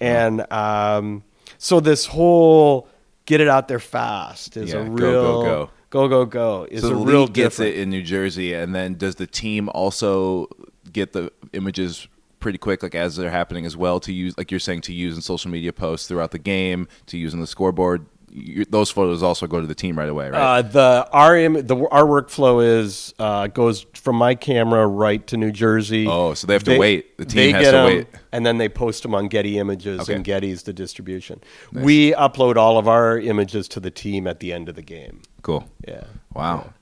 [0.00, 1.22] And um,
[1.58, 2.88] so this whole
[3.24, 5.70] get it out there fast is Yeah, a real go, go.
[5.90, 8.52] go go go is so a the real league gets different- it in New Jersey,
[8.54, 10.48] and then does the team also
[10.92, 12.06] get the images
[12.46, 15.16] pretty quick, like as they're happening as well, to use, like you're saying, to use
[15.16, 18.06] in social media posts throughout the game, to use on the scoreboard?
[18.30, 20.58] You, those photos also go to the team right away, right?
[20.58, 25.36] Uh, the our im- the our workflow is uh, goes from my camera right to
[25.36, 26.06] New Jersey.
[26.06, 27.16] Oh, so they have to wait.
[27.18, 28.06] The team has to wait.
[28.30, 30.14] and then they post them on Getty Images, Okay.
[30.14, 31.40] and Getty's the distribution.
[31.72, 35.22] We upload all of our images to the team at the end of the game.
[35.42, 35.68] cool.
[35.88, 36.72] Yeah, Wow.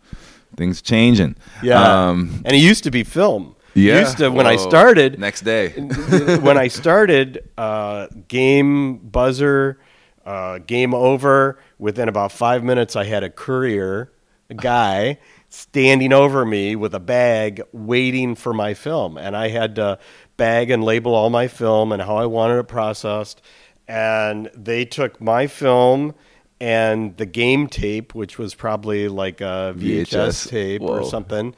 [0.56, 1.36] Things changing.
[1.62, 2.08] yeah.
[2.08, 3.54] Um, and it used to be film.
[3.74, 4.00] Yeah.
[4.00, 5.18] used to when I started.
[5.18, 5.68] Next day.
[6.40, 9.78] when I started, uh, game buzzer,
[10.24, 11.58] uh, game over.
[11.78, 14.12] Within about five minutes, I had a courier,
[14.48, 15.18] a guy,
[15.48, 19.18] standing over me with a bag waiting for my film.
[19.18, 19.98] And I had to
[20.36, 23.42] bag and label all my film and how I wanted it processed.
[23.86, 26.14] And they took my film
[26.60, 30.48] and the game tape, which was probably like a VHS, VHS.
[30.48, 31.00] tape Whoa.
[31.00, 31.54] or something.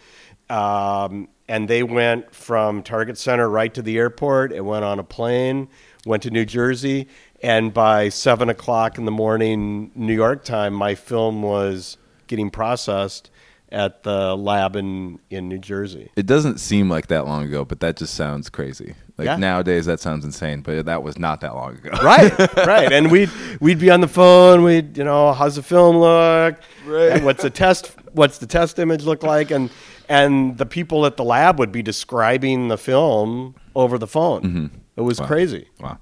[0.51, 4.53] Um, and they went from Target Center right to the airport.
[4.53, 5.69] It went on a plane,
[6.05, 7.09] went to New Jersey,
[7.43, 13.31] and by seven o'clock in the morning, New York time, my film was getting processed
[13.73, 16.11] at the lab in, in New Jersey.
[16.17, 18.95] It doesn't seem like that long ago, but that just sounds crazy.
[19.19, 19.37] Like Yeah.
[19.37, 21.91] nowadays, that sounds insane, but that was not that long ago.
[22.03, 22.93] Right, right.
[22.93, 23.31] And we'd
[23.61, 24.63] we'd be on the phone.
[24.63, 26.57] We'd you know how's the film look?
[26.87, 27.23] Right.
[27.25, 27.93] What's the test?
[28.13, 29.51] What's the test image look like?
[29.51, 29.71] And
[30.09, 34.43] and the people at the lab would be describing the film over the phone.
[34.43, 34.67] Mm-hmm.
[34.97, 35.69] It was crazy.
[35.81, 35.99] Wow.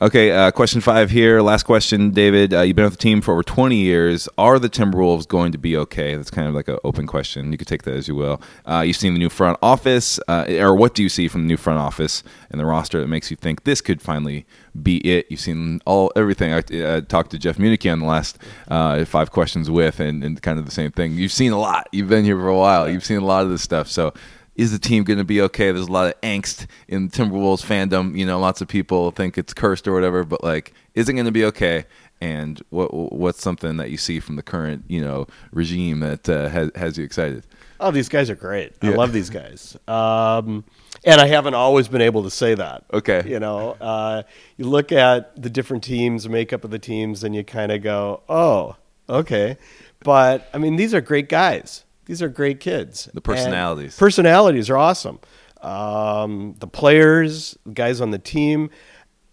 [0.00, 1.40] Okay, uh, question five here.
[1.40, 2.52] Last question, David.
[2.52, 4.28] Uh, you've been with the team for over 20 years.
[4.36, 6.16] Are the Timberwolves going to be okay?
[6.16, 7.52] That's kind of like an open question.
[7.52, 8.42] You could take that as you will.
[8.66, 11.46] Uh, you've seen the new front office, uh, or what do you see from the
[11.46, 14.46] new front office and the roster that makes you think this could finally
[14.82, 15.26] be it?
[15.30, 16.52] You've seen all everything.
[16.52, 18.36] I uh, talked to Jeff Munich on the last
[18.66, 21.12] uh, five questions with, and, and kind of the same thing.
[21.12, 21.88] You've seen a lot.
[21.92, 22.90] You've been here for a while.
[22.90, 23.86] You've seen a lot of this stuff.
[23.86, 24.12] So
[24.56, 25.72] is the team going to be okay?
[25.72, 28.16] There's a lot of angst in Timberwolves fandom.
[28.16, 31.26] You know, lots of people think it's cursed or whatever, but like, is it going
[31.26, 31.84] to be okay?
[32.20, 36.48] And what what's something that you see from the current you know regime that uh,
[36.48, 37.44] has has you excited?
[37.80, 38.72] Oh, these guys are great.
[38.80, 38.96] I Yeah.
[38.96, 39.76] love these guys.
[39.88, 40.64] Um,
[41.04, 42.84] and I haven't always been able to say that.
[42.92, 43.24] Okay.
[43.28, 44.22] You know, uh,
[44.56, 48.22] you look at the different teams, makeup of the teams, and you kind of go,
[48.28, 48.76] oh,
[49.10, 49.58] okay.
[50.00, 51.83] But I mean, these are great guys.
[52.06, 53.08] These are great kids.
[53.14, 53.94] The personalities.
[53.94, 55.18] And personalities are awesome.
[55.60, 58.70] Um, the players, guys on the team,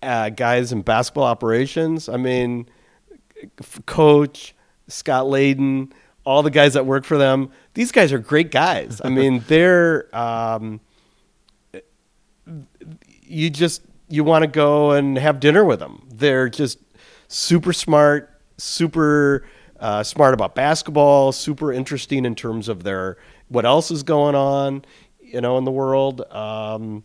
[0.01, 2.07] uh, guys in basketball operations.
[2.07, 2.67] I mean,
[3.59, 4.55] f- coach
[4.87, 5.91] Scott Layden,
[6.23, 7.51] all the guys that work for them.
[7.73, 9.01] These guys are great guys.
[9.03, 10.79] I mean, they're um,
[13.23, 16.07] you just you want to go and have dinner with them.
[16.13, 16.79] They're just
[17.27, 19.45] super smart, super
[19.81, 23.17] uh, smart about basketball, super interesting in terms of their
[23.49, 24.85] what else is going on,
[25.19, 26.21] you know, in the world.
[26.31, 27.03] Um,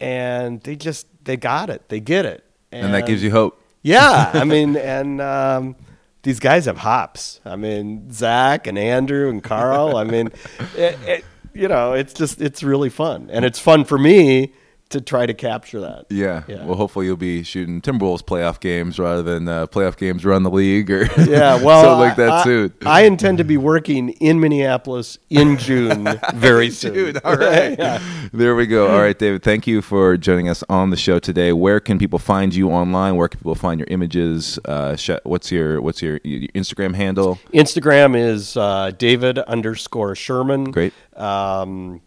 [0.00, 3.62] and they just they got it, they get it, and that gives you hope.
[3.82, 5.76] Yeah, I mean, and um,
[6.22, 7.40] these guys have hops.
[7.44, 9.96] I mean, Zach and Andrew and Karl.
[9.96, 10.30] I mean,
[10.76, 14.52] it, it, you know, it's just it's really fun, and it's fun for me
[14.90, 16.06] to try to capture that.
[16.08, 16.44] Yeah.
[16.48, 16.64] yeah.
[16.64, 20.50] Well, hopefully you'll be shooting Timberwolves playoff games rather than uh, playoff games around the
[20.50, 22.72] league or yeah, well, something like that I, soon.
[22.86, 26.94] I intend to be working in Minneapolis in June very soon.
[26.94, 27.16] June.
[27.24, 27.78] All right.
[27.78, 28.02] yeah.
[28.32, 28.88] There we go.
[28.88, 29.42] All right, David.
[29.42, 31.52] Thank you for joining us on the show today.
[31.52, 33.16] Where can people find you online?
[33.16, 34.58] Where can people find your images?
[34.64, 37.38] Uh, what's your what's your, your, Instagram handle?
[37.52, 40.70] Instagram is uh, David underscore Sherman.
[40.70, 40.94] Great.
[41.14, 42.00] Um,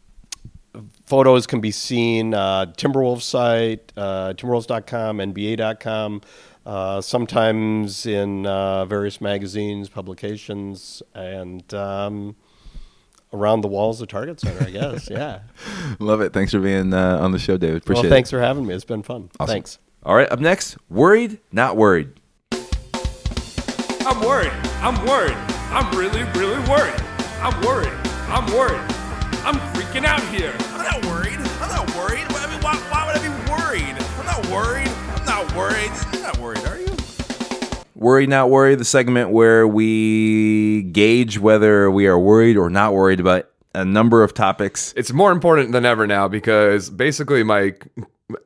[1.12, 6.22] photos can be seen uh, Timberwolves site, uh, timberwolves.com, NBA.com,
[6.66, 12.38] uh, sometimes in uh, various magazines, publications, and um,
[13.34, 15.10] around the walls of Target Center, I guess.
[15.12, 15.42] yeah.
[16.00, 16.32] Love it.
[16.32, 17.82] Thanks for being uh, on the show, David.
[17.82, 18.38] Appreciate well, thanks it.
[18.38, 18.74] for having me.
[18.74, 19.30] It's been fun.
[19.38, 19.54] Awesome.
[19.54, 19.80] Thanks.
[20.04, 20.32] All right.
[20.32, 22.14] Up next, worried, not worried.
[22.54, 24.54] I'm worried.
[24.80, 25.38] I'm worried.
[25.74, 27.02] I'm really, really worried.
[27.42, 28.00] I'm worried.
[28.30, 28.80] I'm worried.
[29.44, 30.56] I'm freaking out here.
[30.92, 31.40] I'm not worried.
[31.62, 32.26] I'm not worried.
[32.28, 33.96] I mean, why, why would I be worried?
[34.20, 34.90] I'm not worried.
[35.16, 35.92] I'm not worried.
[36.12, 36.98] You're not worried, are you?
[37.96, 43.22] Worry, not worry, the segment where we gauge whether we are worried or not worried
[43.22, 44.94] about a number of topics.
[44.98, 47.74] It's more important than ever now because basically my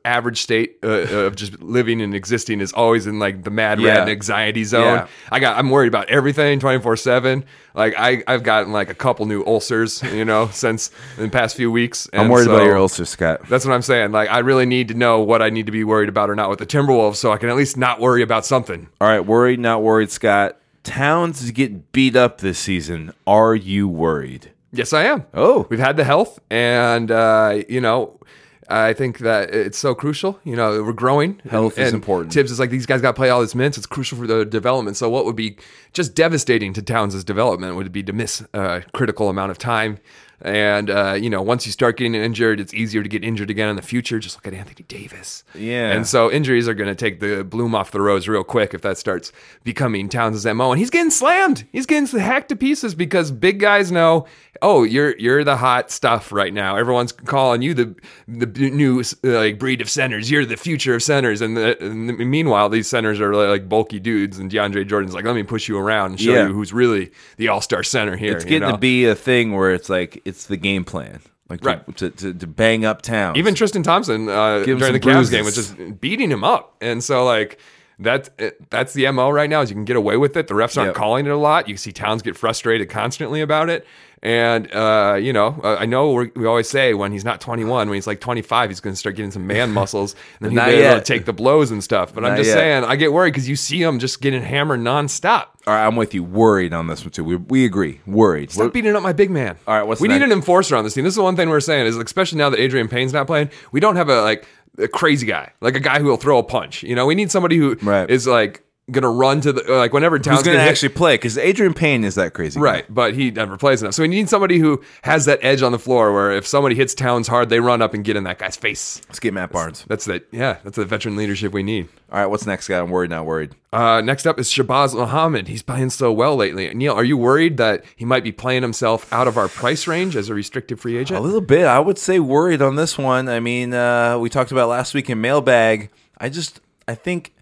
[0.04, 3.98] average state uh, of just living and existing is always in like the mad yeah.
[3.98, 4.82] red anxiety zone.
[4.82, 5.08] Yeah.
[5.30, 7.44] I got I'm worried about everything 24/7.
[7.74, 11.56] Like I I've gotten like a couple new ulcers, you know, since in the past
[11.56, 12.08] few weeks.
[12.12, 13.48] I'm worried so, about your ulcers, Scott.
[13.48, 14.12] That's what I'm saying.
[14.12, 16.50] Like I really need to know what I need to be worried about or not
[16.50, 18.88] with the Timberwolves so I can at least not worry about something.
[19.00, 20.58] All right, worried, not worried, Scott.
[20.82, 23.12] Towns is getting beat up this season.
[23.26, 24.52] Are you worried?
[24.72, 25.24] Yes, I am.
[25.34, 28.20] Oh, we've had the health, and uh, you know,
[28.68, 30.40] I think that it's so crucial.
[30.44, 31.40] You know, we're growing.
[31.48, 32.32] Health and, is important.
[32.32, 33.78] Thibs is like these guys got to play all this minutes.
[33.78, 34.96] It's crucial for the development.
[34.96, 35.56] So what would be
[35.92, 39.98] just devastating to Towns' development would be to miss a critical amount of time
[40.42, 43.68] and uh, you know, once you start getting injured, it's easier to get injured again
[43.68, 44.18] in the future.
[44.18, 45.44] Just look at Anthony Davis.
[45.54, 45.92] Yeah.
[45.92, 48.82] And so injuries are going to take the bloom off the rose real quick if
[48.82, 49.32] that starts
[49.64, 50.72] becoming Towns' mo.
[50.72, 51.66] And he's getting slammed.
[51.72, 54.26] He's getting hacked to pieces because big guys know,
[54.62, 56.76] oh, you're you're the hot stuff right now.
[56.76, 57.94] Everyone's calling you the
[58.28, 60.30] the new like breed of centers.
[60.30, 61.40] You're the future of centers.
[61.40, 65.34] And, the, and meanwhile, these centers are like bulky dudes, and DeAndre Jordan's like, let
[65.34, 66.46] me push you around and show yeah.
[66.48, 68.36] you who's really the all star center here.
[68.36, 68.72] It's getting you know?
[68.72, 71.20] to be a thing where it's like it's the game plan.
[71.48, 71.96] Like to, right.
[71.96, 73.36] to, to, to bang up town.
[73.36, 77.24] Even Tristan Thompson uh, during the Cavs game was just beating him up, and so
[77.24, 77.60] like
[78.00, 78.30] that
[78.68, 80.48] that's the mo right now is you can get away with it.
[80.48, 80.96] The refs aren't yep.
[80.96, 81.68] calling it a lot.
[81.68, 83.86] You see Towns get frustrated constantly about it,
[84.26, 87.94] and uh, you know, uh, I know we always say when he's not 21, when
[87.94, 90.98] he's like 25, he's going to start getting some man muscles, and then be able
[90.98, 92.12] to take the blows and stuff.
[92.12, 92.54] But not I'm just yet.
[92.54, 95.46] saying, I get worried because you see him just getting hammered nonstop.
[95.68, 96.24] All right, I'm with you.
[96.24, 97.22] Worried on this one too.
[97.22, 98.00] We, we agree.
[98.04, 98.50] Worried.
[98.50, 99.58] Stop beating up my big man.
[99.64, 100.18] All right, what's we next?
[100.18, 101.04] need an enforcer on this team.
[101.04, 103.50] This is the one thing we're saying is especially now that Adreian Payne's not playing,
[103.70, 104.44] we don't have a like
[104.76, 106.82] a crazy guy, like a guy who will throw a punch.
[106.82, 108.10] You know, we need somebody who right.
[108.10, 111.36] is like gonna run to the like whenever Towns Who's gonna actually hit, play because
[111.36, 112.86] Adreian Payne is that crazy, right?
[112.86, 112.92] Guy.
[112.92, 115.78] But he never plays enough, so we need somebody who has that edge on the
[115.78, 118.56] floor where if somebody hits Towns hard, they run up and get in that guy's
[118.56, 119.02] face.
[119.08, 119.84] Let's get Matt Barnes.
[119.88, 121.88] That's, that's the yeah, that's the veteran leadership we need.
[122.12, 122.78] All right, what's next, guy?
[122.78, 123.56] I'm worried, not worried.
[123.72, 125.48] Uh, next up is Shabazz Muhammad.
[125.48, 126.72] He's playing so well lately.
[126.72, 130.14] Neil, are you worried that he might be playing himself out of our price range
[130.14, 131.18] as a restricted free agent?
[131.18, 131.66] A little bit.
[131.66, 133.28] I would say worried on this one.
[133.28, 135.90] I mean, uh, we talked about last week in mailbag.
[136.18, 137.34] I just I think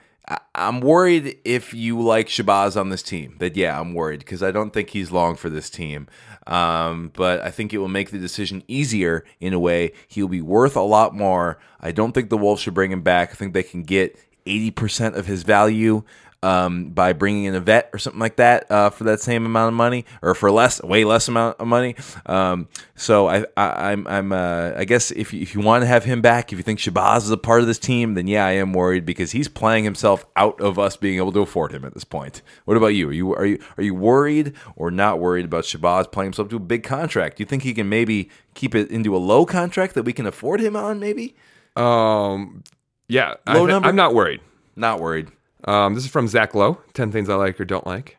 [0.54, 3.36] I'm worried if you like Shabazz on this team.
[3.40, 6.08] That yeah, I'm worried because I don't think he's long for this team.
[6.46, 9.92] Um, but I think it will make the decision easier in a way.
[10.08, 11.58] He'll be worth a lot more.
[11.80, 13.30] I don't think the Wolves should bring him back.
[13.30, 16.04] I think they can get 80% of his value
[16.44, 19.68] um, by bringing in a vet or something like that uh, for that same amount
[19.68, 21.96] of money or for less, way less amount of money.
[22.26, 25.82] Um, so I, I, am I'm, I'm uh, I guess if you, if you want
[25.82, 28.26] to have him back, if you think Shabazz is a part of this team, then
[28.26, 31.72] yeah, I am worried because he's playing himself out of us being able to afford
[31.72, 32.42] him at this point.
[32.66, 33.08] What about you?
[33.08, 36.56] Are you are you are you worried or not worried about Shabazz playing himself to
[36.56, 37.38] a big contract?
[37.38, 40.26] Do you think he can maybe keep it into a low contract that we can
[40.26, 41.00] afford him on?
[41.00, 41.36] Maybe.
[41.74, 42.62] Um.
[43.08, 43.34] Yeah.
[43.46, 43.88] Low I, number.
[43.88, 44.42] I'm not worried.
[44.76, 45.30] Not worried.
[45.66, 48.18] Um, this is from Zach Lowe, 10 Things I Like or Don't Like.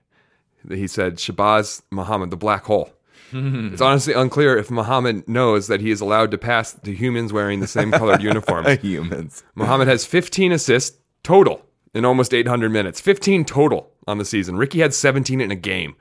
[0.67, 2.91] He said, Shabazz Muhammad, the black hole.
[3.31, 7.59] it's honestly unclear if Muhammad knows that he is allowed to pass to humans wearing
[7.59, 8.67] the same colored uniforms.
[8.81, 9.43] humans.
[9.55, 14.57] Muhammad has 15 assists total in almost 800 minutes, 15 total on the season.
[14.57, 15.95] Ricky had 17 in a game.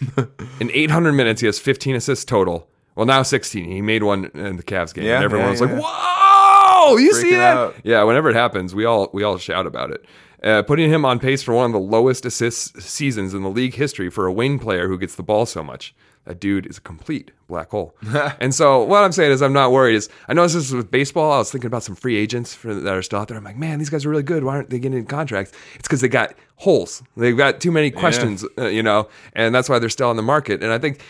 [0.60, 2.68] in 800 minutes, he has 15 assists total.
[2.94, 3.70] Well, now 16.
[3.70, 5.04] He made one in the Cavs game.
[5.04, 5.80] Yeah, and everyone's yeah, like, yeah.
[5.82, 7.76] "Whoa, you see that?" out.
[7.84, 10.04] Yeah, whenever it happens, we all we all shout about it.
[10.42, 13.74] Uh, putting him on pace for one of the lowest assist seasons in the league
[13.74, 15.94] history for a wing player who gets the ball so much.
[16.24, 17.96] That dude is a complete black hole.
[18.40, 19.96] and so what I'm saying is I'm not worried.
[19.96, 21.32] Is I know this is with baseball.
[21.32, 23.36] I was thinking about some free agents for, that are still out there.
[23.36, 24.44] I'm like, man, these guys are really good.
[24.44, 25.52] Why aren't they getting contracts?
[25.74, 27.02] It's because they got holes.
[27.16, 30.22] They've got too many questions, uh, you know, and that's why they're still on the
[30.22, 30.62] market.
[30.62, 31.02] And I think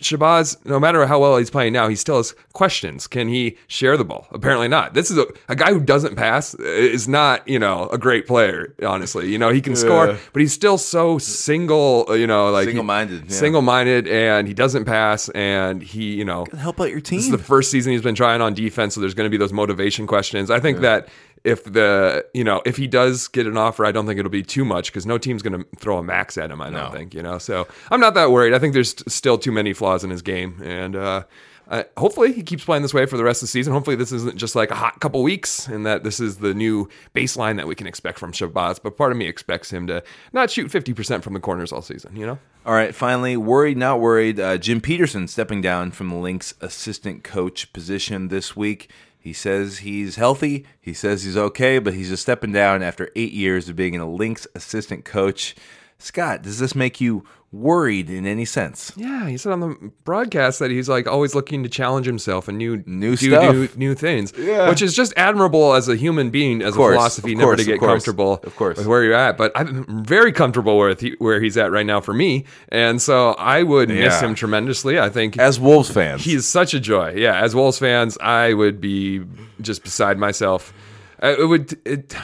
[0.00, 3.06] Shabazz, no matter how well he's playing now, he still has questions.
[3.06, 4.26] Can he share the ball?
[4.30, 4.94] Apparently not.
[4.94, 8.74] This is a, a guy who doesn't pass is not, you know, a great player,
[8.84, 9.30] honestly.
[9.30, 13.24] You know, he can score, but he's still so single, uh, you know, like Single-minded,
[13.24, 13.36] yeah.
[13.36, 17.18] Single-minded and he doesn't pass and he, you know, Help out your team.
[17.18, 19.36] this is the first season he's been trying on defense, so there's going to be
[19.36, 20.50] those motivation questions.
[20.50, 21.08] I think that
[21.44, 24.42] if the you know if he does get an offer, I don't think it'll be
[24.42, 26.60] too much because no team's going to throw a max at him.
[26.60, 27.38] I don't think you know.
[27.38, 28.54] So I'm not that worried.
[28.54, 31.24] I think there's st- still too many flaws in his game, and uh,
[31.68, 33.72] uh, hopefully he keeps playing this way for the rest of the season.
[33.72, 36.88] Hopefully this isn't just like a hot couple weeks, and that this is the new
[37.14, 38.80] baseline that we can expect from Shabazz.
[38.82, 42.16] But part of me expects him to not shoot 50% from the corners all season.
[42.16, 42.38] You know.
[42.66, 44.38] All right, finally, worried, not worried.
[44.38, 48.90] Uh, Jim Peterson stepping down from the Lynx assistant coach position this week.
[49.20, 50.64] He says he's healthy.
[50.80, 54.10] He says he's okay, but he's just stepping down after eight years of being a
[54.10, 55.54] Lynx assistant coach.
[56.02, 58.92] Scott, does this make you worried in any sense?
[58.96, 62.56] Yeah, he said on the broadcast that he's like always looking to challenge himself and
[62.56, 63.52] new New do stuff.
[63.54, 64.32] new, new things.
[64.32, 67.60] Which is just admirable as a human being, as course, a philosophy, of never course,
[67.60, 68.78] to get course, comfortable of course.
[68.78, 69.36] with where you're at.
[69.36, 73.30] But I'm very comfortable with he, where he's at right now for me, and so
[73.32, 74.98] I would miss him tremendously.
[75.00, 77.14] I think As Wolves fans, he's such a joy.
[77.16, 79.22] Yeah, as Wolves fans, I would be
[79.60, 80.72] just beside myself.
[81.22, 81.78] Uh, It would.
[81.86, 82.14] It,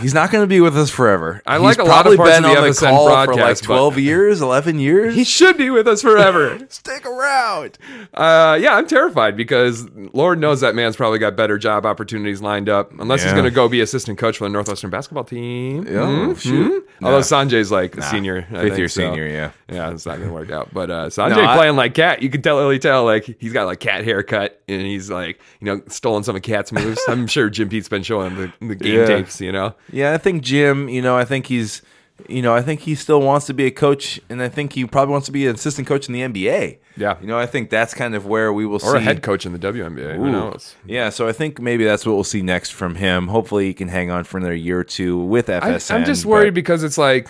[0.00, 1.42] he's not going to be with us forever.
[1.46, 3.26] I He's like a lot of parts been of the on the call for like
[3.26, 5.14] broadcast, but- 12 years, 11 years.
[5.14, 6.58] he should be with us forever.
[6.68, 7.78] Stick around.
[8.14, 12.68] Uh, yeah, I'm terrified because Lord knows that man's probably got better job opportunities lined
[12.68, 12.90] up.
[12.98, 13.38] Unless he's Yeah.
[13.38, 15.86] going to go be assistant coach for the Northwestern basketball team.
[15.90, 16.86] Oh, shoot.
[17.02, 17.22] Although Nah.
[17.22, 19.50] Sanjay's like a senior, I Fifth think, year so- senior, yeah.
[19.68, 20.72] yeah, it's not going to work out.
[20.72, 23.52] But uh, Sanjay No, I- playing like cat, you can tell, really tell, like he's
[23.52, 27.00] got like cat haircut and he's like, you know, stolen some of Cat's moves.
[27.08, 29.06] I'm sure Jim Pete's been showing him the, the game Yeah.
[29.06, 29.40] tapes.
[29.40, 31.82] You know, Yeah, I think Jim, you know, I think he's,
[32.28, 34.84] you know, I think he still wants to be a coach, and I think he
[34.86, 36.78] probably wants to be an assistant coach in the NBA.
[36.96, 37.16] Yeah.
[37.20, 38.96] You know, I think that's kind of where we will or see.
[38.96, 40.16] a head coach in the WNBA.
[40.16, 40.74] Who knows?
[40.84, 43.28] Yeah, so I think maybe that's what we'll see next from him.
[43.28, 45.94] Hopefully, he can hang on for another year or two with I, FSN.
[45.94, 47.28] I'm just worried but- because it's like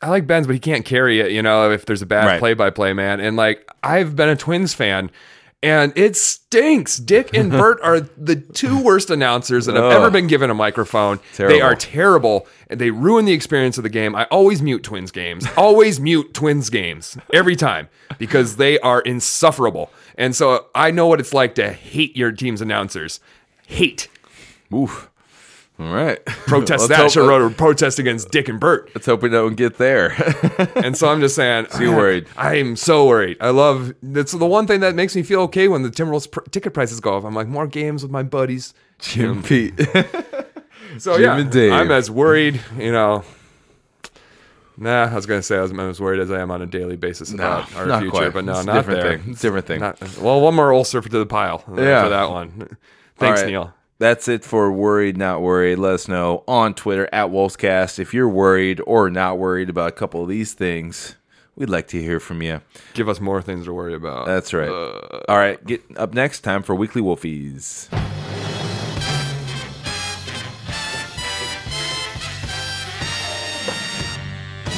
[0.00, 1.32] I like Benz, but he can't carry it.
[1.32, 5.10] You know, if there's a bad play-by-play man, and like I've been a Twins fan.
[5.62, 6.98] And it stinks.
[6.98, 11.18] Dick and Bert are the two worst announcers that have ever been given a microphone.
[11.36, 14.14] They are terrible, and they ruin the experience of the game.
[14.14, 15.46] I always mute Twins games.
[15.56, 17.88] always mute Twins games every time
[18.18, 19.90] because they are insufferable.
[20.16, 23.18] And so I know what it's like to hate your team's announcers.
[23.66, 24.08] Hate.
[24.72, 25.10] Oof.
[25.80, 26.24] All right.
[26.26, 27.10] Protest that.
[27.12, 28.90] Should wrote a protest against Dick and Bert.
[28.94, 30.10] Let's hope we don't get there.
[30.74, 32.26] And so I'm just saying, you're worried.
[32.36, 33.36] I am so worried.
[33.40, 36.40] I love that's the one thing that makes me feel okay when the Timberwolves pr-
[36.50, 37.24] ticket prices go up.
[37.24, 38.74] I'm like more games with my buddies.
[38.98, 39.74] Jim Pete.
[40.98, 41.72] So Jim yeah, and Dave.
[41.72, 42.60] I'm as worried.
[42.78, 43.22] You know,
[44.76, 45.04] nah.
[45.04, 47.32] I was gonna say I was, as worried as I am on a daily basis
[47.32, 48.32] about our not future, quite.
[48.32, 49.18] but no, It's not different there.
[49.18, 49.30] thing.
[49.32, 49.80] It's different thing.
[49.80, 52.04] Not- well, one more ulcer to the pile uh, Yeah.
[52.04, 52.76] for that one.
[53.16, 53.48] Thanks, right.
[53.50, 53.74] Neil.
[54.00, 55.76] That's it for worried, not worried.
[55.78, 59.92] Let us know on Twitter at Wolfscast if you're worried or not worried about a
[59.92, 61.16] couple of these things.
[61.56, 62.60] We'd like to hear from you.
[62.94, 64.26] Give us more things to worry about.
[64.26, 64.68] That's right.
[64.68, 66.40] Uh, All right, get up next.
[66.40, 67.88] Time for Weekly Wolfies.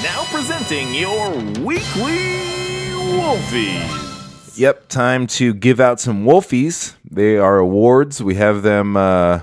[0.02, 1.30] Now presenting your
[1.62, 2.16] weekly
[3.20, 4.09] Wolfies.
[4.60, 6.94] Yep, time to give out some Wolfies.
[7.10, 8.22] They are awards.
[8.22, 8.94] We have them.
[8.94, 9.40] Uh,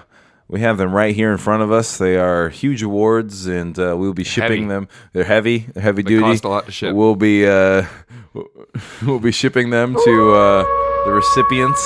[0.48, 1.98] we have them right here in front of us.
[1.98, 4.68] They are huge awards, and uh, we'll be shipping Heavy.
[4.68, 4.88] them.
[5.14, 5.66] They're heavy.
[5.74, 6.22] They're heavy They duty.
[6.22, 6.94] cost a lot to ship.
[6.96, 7.86] We'll be uh,
[9.08, 10.64] we'll be shipping them to uh,
[11.06, 11.82] the recipients.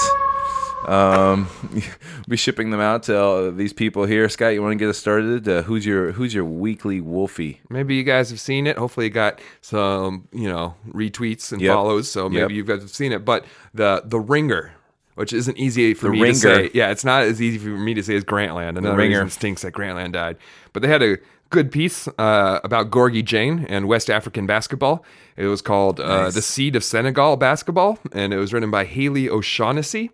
[0.92, 1.48] Um,
[2.28, 4.28] be shipping them out to these people here.
[4.30, 5.48] Scott, you want to get us started?
[5.48, 7.62] Uh, who's your Who's your weekly Wolfie?
[7.70, 8.78] maybe you guys have seen it.
[8.78, 11.74] Hopefully, you got some, you know, retweets and Yep.
[11.74, 12.10] follows.
[12.12, 12.52] So maybe Yep.
[12.52, 13.24] you guys have seen it.
[13.24, 14.74] But the the Ringer,
[15.16, 16.34] which isn't easy for The me Ringer.
[16.34, 16.70] to say.
[16.74, 18.78] Yeah, it's not as easy for me to say as Grantland.
[18.78, 19.20] Another Ringer.
[19.20, 20.38] reason stinks that Grantland died.
[20.74, 21.18] But they had a
[21.52, 25.06] good piece uh, about Gorgui Dieng and West African basketball.
[25.38, 29.30] It was called uh, "The Seed of Senegal Basketball," and it was written by Haley
[29.30, 30.12] O'Shaughnessy.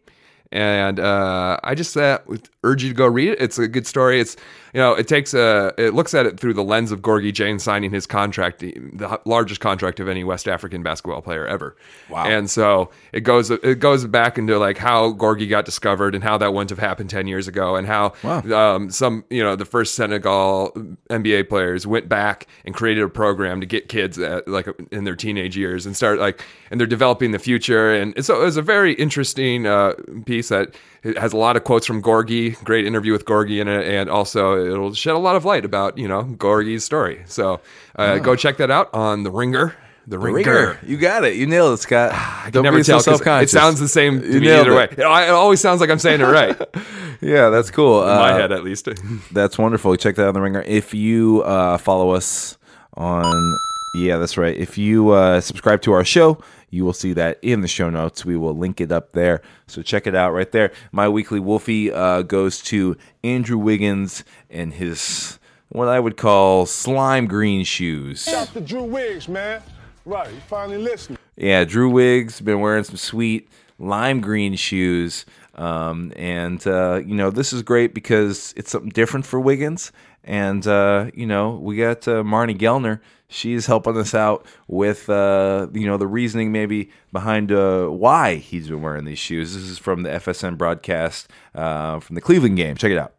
[0.52, 3.42] And uh, I just uh, would urge you to go read it.
[3.42, 4.20] It's a good story.
[4.20, 4.36] It's
[4.74, 7.60] you know it takes a it looks at it through the lens of Gorgui Dieng
[7.60, 11.76] signing his contract, the largest contract of any West African basketball player ever.
[12.10, 12.26] Wow!
[12.26, 16.38] And so it goes it goes back into like how Gorgui got discovered and how
[16.38, 18.14] that wouldn't have happened ten years ago, and how
[18.54, 20.72] um, some you know the first Senegal
[21.10, 25.16] NBA players went back and created a program to get kids at, like in their
[25.16, 27.94] teenage years and start like and they're developing the future.
[27.94, 29.94] And so it was a very interesting uh,
[30.26, 33.68] piece that it has a lot of quotes from Gorgui, great interview with Gorgui in
[33.68, 37.24] it, and also it'll shed a lot of light about you know Gorgui's story.
[37.26, 37.60] So
[37.96, 39.76] uh, go check that out on the Ringer.
[40.10, 40.38] The Ringer.
[40.38, 40.80] Ringer.
[40.86, 41.36] You got it.
[41.36, 42.14] You nailed it, Scott.
[42.14, 43.52] I can Don't never be so self-conscious.
[43.52, 44.86] it sounds the same to You me either way.
[44.86, 44.94] it.
[44.94, 46.56] It, it always sounds like I'm saying it right
[47.22, 48.02] Yeah, that's cool.
[48.06, 48.88] my Uh, head, at least.
[49.34, 49.96] That's wonderful.
[49.98, 50.62] Check that out on the Ringer.
[50.62, 52.58] If you uh, follow us
[52.94, 53.58] on,
[53.96, 54.56] yeah, that's right.
[54.56, 58.26] If you uh, subscribe to our show, you will see that in the show notes.
[58.26, 59.42] We will link it up there.
[59.68, 60.72] So check it out right there.
[60.92, 67.28] My weekly Wolfie uh, goes to Andrew Wiggins and his what I would call slime
[67.28, 68.24] green shoes.
[68.24, 69.62] Shout to Drew Wiggs, man.
[70.06, 71.18] Right, you finally listening.
[71.36, 75.26] Yeah, Drew Wiggs been wearing some sweet lime green shoes.
[75.56, 79.92] Um, and uh, you know this is great because it's something different for Wiggins.
[80.24, 83.00] And uh, you know we got uh, Marnie Gellner.
[83.30, 88.70] She's helping us out with uh, you know the reasoning maybe behind uh, why he's
[88.70, 89.54] been wearing these shoes.
[89.54, 92.76] This is from the FSN broadcast uh, from the Cleveland game.
[92.78, 93.14] Check it out.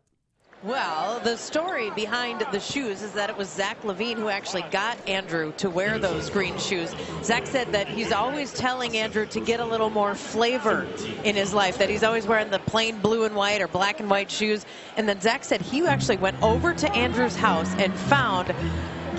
[0.65, 4.99] Well, the story behind the shoes is that it was Zach LaVine who actually got
[5.09, 6.93] Andrew to wear those green shoes.
[7.23, 10.89] Zach said that he's always telling Andrew to get a little more flavor
[11.23, 14.11] in his life, that he's always wearing the plain blue and white or black and
[14.11, 14.67] white shoes.
[14.97, 18.53] And then Zach said he actually went over to Andrew's house and found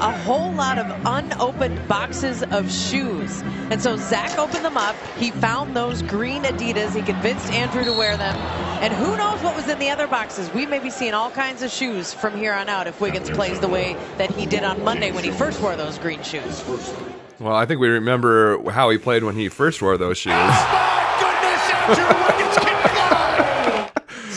[0.01, 3.41] a whole lot of unopened boxes of shoes.
[3.69, 4.95] And so Zach opened them up.
[5.17, 6.95] He found those green Adidas.
[6.95, 8.35] He convinced Andrew to wear them.
[8.81, 10.51] And who knows what was in the other boxes?
[10.53, 13.59] We may be seeing all kinds of shoes from here on out if Wiggins plays
[13.59, 16.63] the way that he did on Monday when he first wore those green shoes.
[17.39, 20.33] well, I think we remember how he played when he first wore those shoes.
[20.33, 23.18] Oh, goodness, Andrew Wiggins can fly!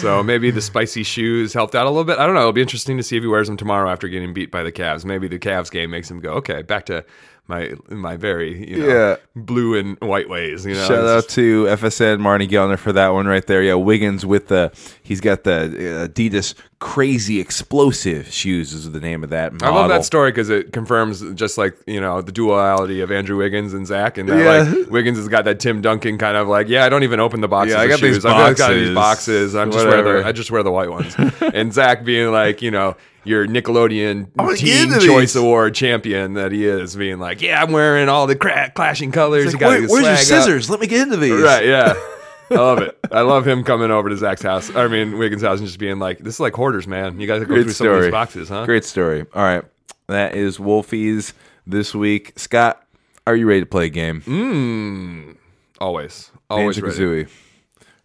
[0.03, 2.19] So maybe the spicy shoes helped out a little bit.
[2.19, 2.41] I don't know.
[2.41, 4.73] It'll be interesting to see if he wears them tomorrow after getting beat by the
[4.73, 5.05] Cavs.
[5.05, 7.05] Maybe the Cavs game makes him go, okay, back to
[7.49, 9.17] my my very you know Yeah.
[9.35, 10.65] blue and white ways.
[10.67, 13.63] You know, Shout out to FSN Marnie Gellner for that one right there.
[13.63, 14.73] Yeah, Wiggins with the
[15.03, 15.57] he's got the
[16.05, 19.53] uh, Adidas Crazy Explosive shoes is the name of that.
[19.63, 23.37] I love that story because it confirms just like you know the duality of Andrew
[23.39, 24.79] Wiggins and Zach, and that Yeah.
[24.81, 27.41] like Wiggins has got that Tim Duncan kind of like, yeah, I don't even open
[27.41, 27.75] the boxes.
[27.75, 28.25] Yeah, I of got these shoes.
[28.27, 29.55] I've got these boxes, boxes.
[29.55, 31.15] I'm just wear the I just wear the white ones.
[31.41, 32.97] and Zach being like, you know.
[33.25, 35.37] Your Nickelodeon gonna Teen Choice these.
[35.37, 39.45] Award champion that he is, being like, "Yeah, I'm wearing all the cra- clashing colors.
[39.45, 40.69] It's You got Where- where's your swag up." scissors?
[40.69, 41.41] Let me get into these.
[41.41, 41.95] Right, yeah.
[42.53, 42.99] I love it.
[43.11, 44.75] I love him coming over to Zach's house.
[44.75, 47.19] I mean, Wiggins' house and just being like, "This is like hoarders, man.
[47.21, 48.03] You guys go Great through some of story.
[48.03, 49.27] these boxes, huh?" Great story.
[49.35, 49.65] All right,
[50.09, 51.35] that is Wolfie's
[51.67, 52.33] this week.
[52.37, 52.83] Scott,
[53.27, 54.21] are you ready to play a game?
[54.23, 55.37] Mm.
[55.81, 57.25] Always, always Banjo ready.
[57.25, 57.31] Kazooie,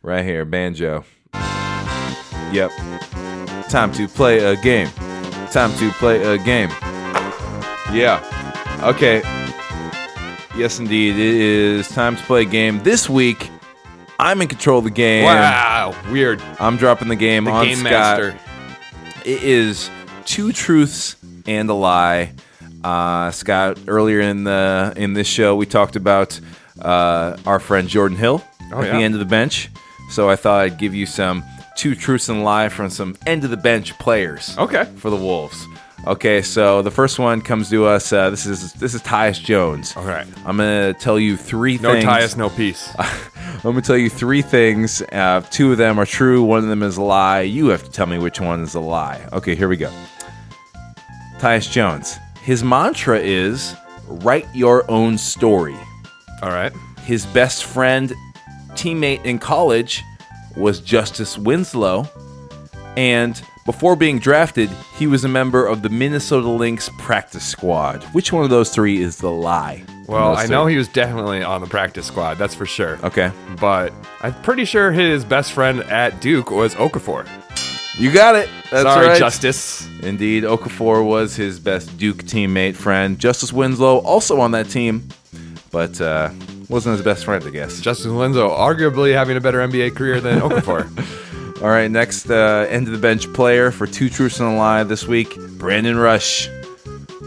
[0.02, 1.04] right here, banjo.
[2.52, 2.72] Yep.
[3.70, 4.88] Time to play a game.
[5.52, 6.70] Time to play a game.
[7.92, 8.24] Yeah.
[8.84, 9.22] Okay.
[10.56, 11.16] Yes, indeed.
[11.16, 12.82] It is time to play a game.
[12.84, 13.50] This week,
[14.28, 15.24] I'm in control of the game.
[15.24, 16.42] Wow, weird.
[16.60, 17.92] I'm dropping the game The on game Scott.
[17.92, 18.40] master.
[19.24, 19.90] It is
[20.26, 21.16] two truths
[21.46, 22.34] and a lie.
[22.84, 26.40] Uh, Scott, earlier in the in this show, we talked about
[26.82, 28.98] uh, our friend Jordan Hill Oh, at yeah.
[28.98, 29.70] the end of the bench.
[30.10, 31.44] So I thought I'd give you some
[31.78, 34.58] two truths and a lie from some end of the bench players.
[34.58, 34.84] Okay.
[34.98, 35.66] For the Wolves.
[36.08, 38.14] Okay, so the first one comes to us.
[38.14, 39.94] Uh, this is this is Tyus Jones.
[39.98, 40.26] All right.
[40.46, 42.06] I'm gonna tell you three No things.
[42.06, 42.90] Tyus, no peace.
[42.98, 45.02] I'm gonna tell you three things.
[45.12, 46.44] Uh, two of them are true.
[46.44, 47.42] One of them is a lie.
[47.42, 49.28] You have to tell me which one is a lie.
[49.34, 49.92] Okay, here we go.
[51.40, 52.16] Tyus Jones.
[52.42, 53.76] His mantra is
[54.08, 55.76] write your own story.
[56.42, 56.72] All right.
[57.02, 58.14] His best friend,
[58.76, 60.02] teammate in college,
[60.56, 62.10] was Justice Winslow,
[62.96, 68.02] and before being drafted, he was a member of the Minnesota Lynx practice squad.
[68.06, 69.84] Which one of those three is the lie?
[70.08, 72.38] Well, I know he was definitely on the practice squad.
[72.38, 72.98] That's for sure.
[73.04, 73.92] Okay, But
[74.22, 77.28] I'm pretty sure his best friend at Duke was Okafor.
[78.00, 78.50] you got it.
[78.72, 79.20] That's Sorry, right.
[79.20, 79.86] Justice.
[80.02, 83.20] Indeed, Okafor was his best Duke teammate friend.
[83.20, 85.10] Justice Winslow also on that team,
[85.72, 86.30] but uh,
[86.70, 87.82] wasn't his best friend, I guess.
[87.82, 90.88] Justice Winslow, arguably having a better NBA career than Okafor.
[91.62, 94.84] All right, next uh, end of the bench player for two truths and a lie
[94.84, 96.50] this week, Brandon Rush.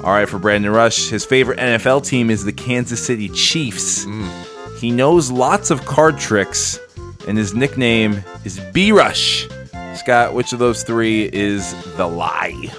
[0.04, 4.06] All right, for Brandon Rush, his favorite NFL team is the Kansas City Chiefs.
[4.78, 6.78] He knows lots of card tricks
[7.26, 9.48] and his nickname is B Rush.
[9.94, 12.70] Scott, which of those three is the lie?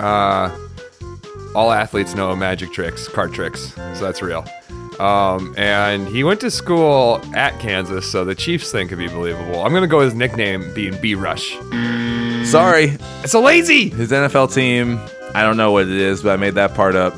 [0.00, 0.50] Uh,
[1.54, 4.44] all athletes know magic tricks, card tricks, so that's real.
[5.00, 9.62] Um, and he went to school at Kansas, so the Chiefs thing could be believable.
[9.64, 11.56] I'm gonna go with his nickname being B Rush.
[12.44, 13.88] Sorry, It's so lazy.
[13.90, 15.00] his NFL team.
[15.34, 17.12] I don't know what it is, but I made that part up.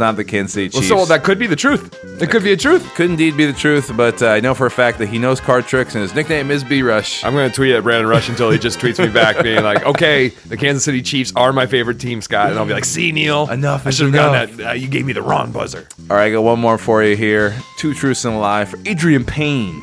[0.00, 0.88] It's not the Kansas City Well, Chiefs.
[0.88, 1.94] so that could be the truth.
[2.22, 2.88] It could be a truth.
[2.94, 5.42] could indeed be the truth, but uh, I know for a fact that he knows
[5.42, 7.22] card tricks, and his nickname is B Rush.
[7.22, 10.28] I'm gonna tweet at Brandon Rush until he just tweets me back, being like, "Okay,
[10.46, 13.46] the Kansas City Chiefs are my favorite team, Scott," and I'll be like, "See, Neil,
[13.50, 14.70] Enough I should have done enough." that.
[14.70, 17.14] Uh, you gave me the wrong buzzer." All right, I got one more for you
[17.14, 17.54] here.
[17.76, 19.82] Two truths and a lie for Adreian Payne.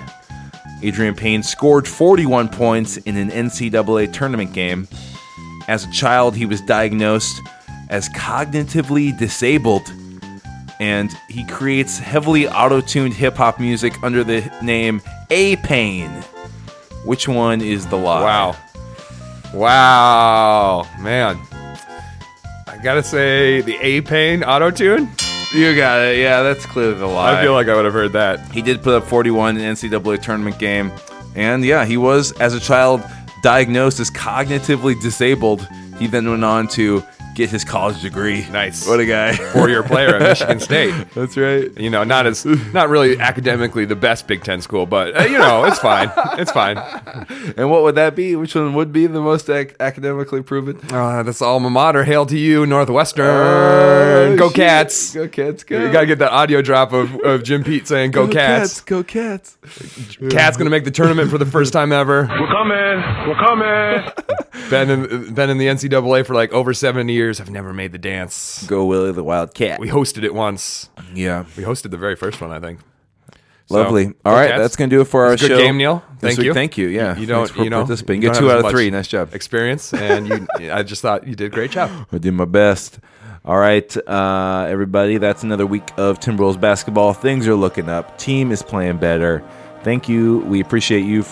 [0.81, 4.87] Adreian Payne scored 41 points in an NCAA tournament game.
[5.67, 7.39] As a child, he was diagnosed
[7.89, 9.89] as cognitively disabled,
[10.79, 16.11] and he creates heavily auto tuned hip hop music under the name A Payne.
[17.05, 18.21] Which one is the lie?
[18.21, 18.55] Wow,
[19.53, 21.37] wow, man.
[22.67, 25.09] I gotta say, the A Pain auto tune.
[25.53, 26.17] You got it.
[26.17, 27.39] Yeah, that's clearly the lie.
[27.39, 28.51] I feel like I would have heard that.
[28.51, 30.91] He did put up 41 in an NCAA tournament game.
[31.35, 33.01] And yeah, he was, as a child,
[33.41, 35.65] diagnosed as cognitively disabled.
[35.97, 37.01] He then went on to
[37.37, 38.47] get his college degree.
[38.49, 38.87] Nice.
[38.87, 39.35] What a guy.
[39.35, 40.93] Four-year player at Michigan State.
[41.13, 41.69] That's right.
[41.79, 45.37] You know, not as not really academically the best Big Ten school, but uh, you
[45.37, 46.11] know, it's fine.
[46.37, 46.77] It's fine.
[47.57, 48.35] And what would that be?
[48.35, 50.79] Which one would be the most ac- academically proven?
[50.91, 52.03] Uh, that's alma mater.
[52.03, 53.25] Hail to you, Northwestern.
[53.25, 54.55] Uh, go shit.
[54.55, 55.13] Cats.
[55.13, 55.79] Go Cats, go.
[55.79, 59.03] You gotta get that audio drop of, of Jim Pete saying "Go, cats Cats." Go
[59.03, 59.57] Cats.
[60.29, 62.23] Cats gonna make the tournament for the first time ever.
[62.23, 63.27] We're coming.
[63.27, 64.11] We're coming.
[64.69, 67.39] Been in been in the NCAA for like over seventy years.
[67.39, 68.65] I've never made the dance.
[68.67, 69.79] Go Willie the Wildcat.
[69.79, 70.89] We hosted it once.
[71.13, 71.45] yeah.
[71.55, 72.79] We hosted the very first one, I think.
[73.69, 74.05] Lovely.
[74.07, 74.61] go All right, Cats.
[74.61, 75.57] that's going to do it for our a good show.
[75.57, 76.01] game, Neil.
[76.19, 76.45] Thank week.
[76.45, 76.53] you.
[76.53, 76.87] Thank you.
[76.87, 77.17] Yeah.
[77.17, 77.53] You don't.
[77.57, 77.79] You know.
[77.81, 78.21] participating.
[78.21, 78.89] you Get two out of three.
[78.89, 79.33] Nice job.
[79.33, 80.27] Experience, and
[80.59, 80.71] you.
[80.71, 82.07] I just thought you did a great job.
[82.11, 82.99] I did my best.
[83.43, 85.17] All right, uh, everybody.
[85.17, 87.13] That's another week of Timberwolves basketball.
[87.13, 88.17] Things are looking up.
[88.17, 89.43] Team is playing better.
[89.83, 90.39] Thank you.
[90.39, 91.23] We appreciate you.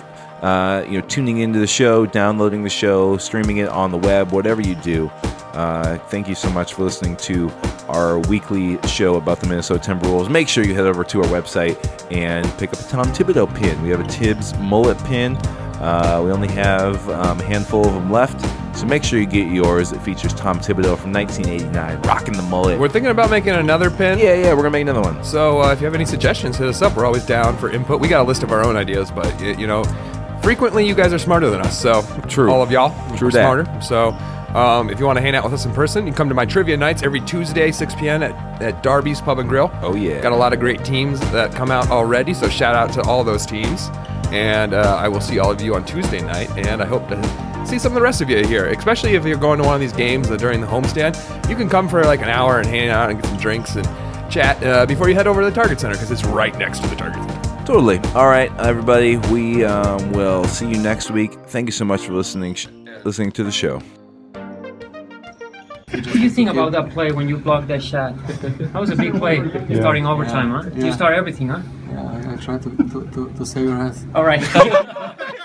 [0.45, 4.31] Uh, you know, tuning into the show, downloading the show, streaming it on the web,
[4.31, 5.09] whatever you do.
[5.53, 7.49] Uh, thank you so much for listening to
[7.89, 10.29] our weekly show about the Minnesota Timberwolves.
[10.29, 11.75] Make sure you head over to our website
[12.11, 13.81] and pick up a Tom Thibodeau pin.
[13.81, 15.35] We have a Thibs mullet pin.
[15.81, 18.39] Uh, we only have um, a handful of them left,
[18.77, 19.93] so make sure you get yours.
[19.93, 22.79] It features Tom Thibodeau from 1989, rocking the mullet.
[22.79, 24.19] We're thinking about making another pin.
[24.19, 25.23] yeah, yeah, we're gonna make another one.
[25.23, 26.95] So uh, if you have any suggestions, hit us up.
[26.95, 27.99] We're always down for input.
[27.99, 29.83] We got a list of our own ideas, but you know,
[30.45, 31.75] frequently you guys are smarter than us.
[31.81, 32.51] So True.
[32.51, 33.41] all of y'all, True are that.
[33.41, 33.81] smarter.
[33.81, 34.09] So
[34.55, 36.35] um, if you want to hang out with us in person, you can come to
[36.35, 38.21] my trivia nights every Tuesday, 6 p.m.
[38.21, 39.71] at, at Darby's Pub and Grill.
[39.81, 40.21] Oh, yeah.
[40.21, 42.35] got a lot of great teams that come out already.
[42.35, 43.89] So shout out to all those teams.
[44.31, 47.65] And uh, I will see all of you on Tuesday night, and I hope to
[47.65, 48.67] see some of the rest of you here.
[48.67, 51.17] Especially if you're going to one of these games during the homestand,
[51.49, 53.87] you can come for like an hour and hang out and get some drinks and
[54.31, 56.87] chat uh, before you head over to the Target Center because it's right next to
[56.87, 57.34] the Target Center.
[57.65, 57.97] Totally.
[58.13, 59.17] All right, everybody.
[59.17, 61.33] We um, will see you next week.
[61.47, 62.53] Thank you so much for listening.
[62.53, 62.67] Sh-
[63.03, 63.81] listening to the show.
[65.89, 68.15] What do you think about that play when you blocked that shot?
[68.27, 69.37] That was a big play,
[69.73, 70.69] starting overtime, huh?
[70.75, 71.61] You start everything, huh?
[71.89, 74.05] Yeah, I, I try to, to, to, to save your hands.
[74.13, 74.43] All right.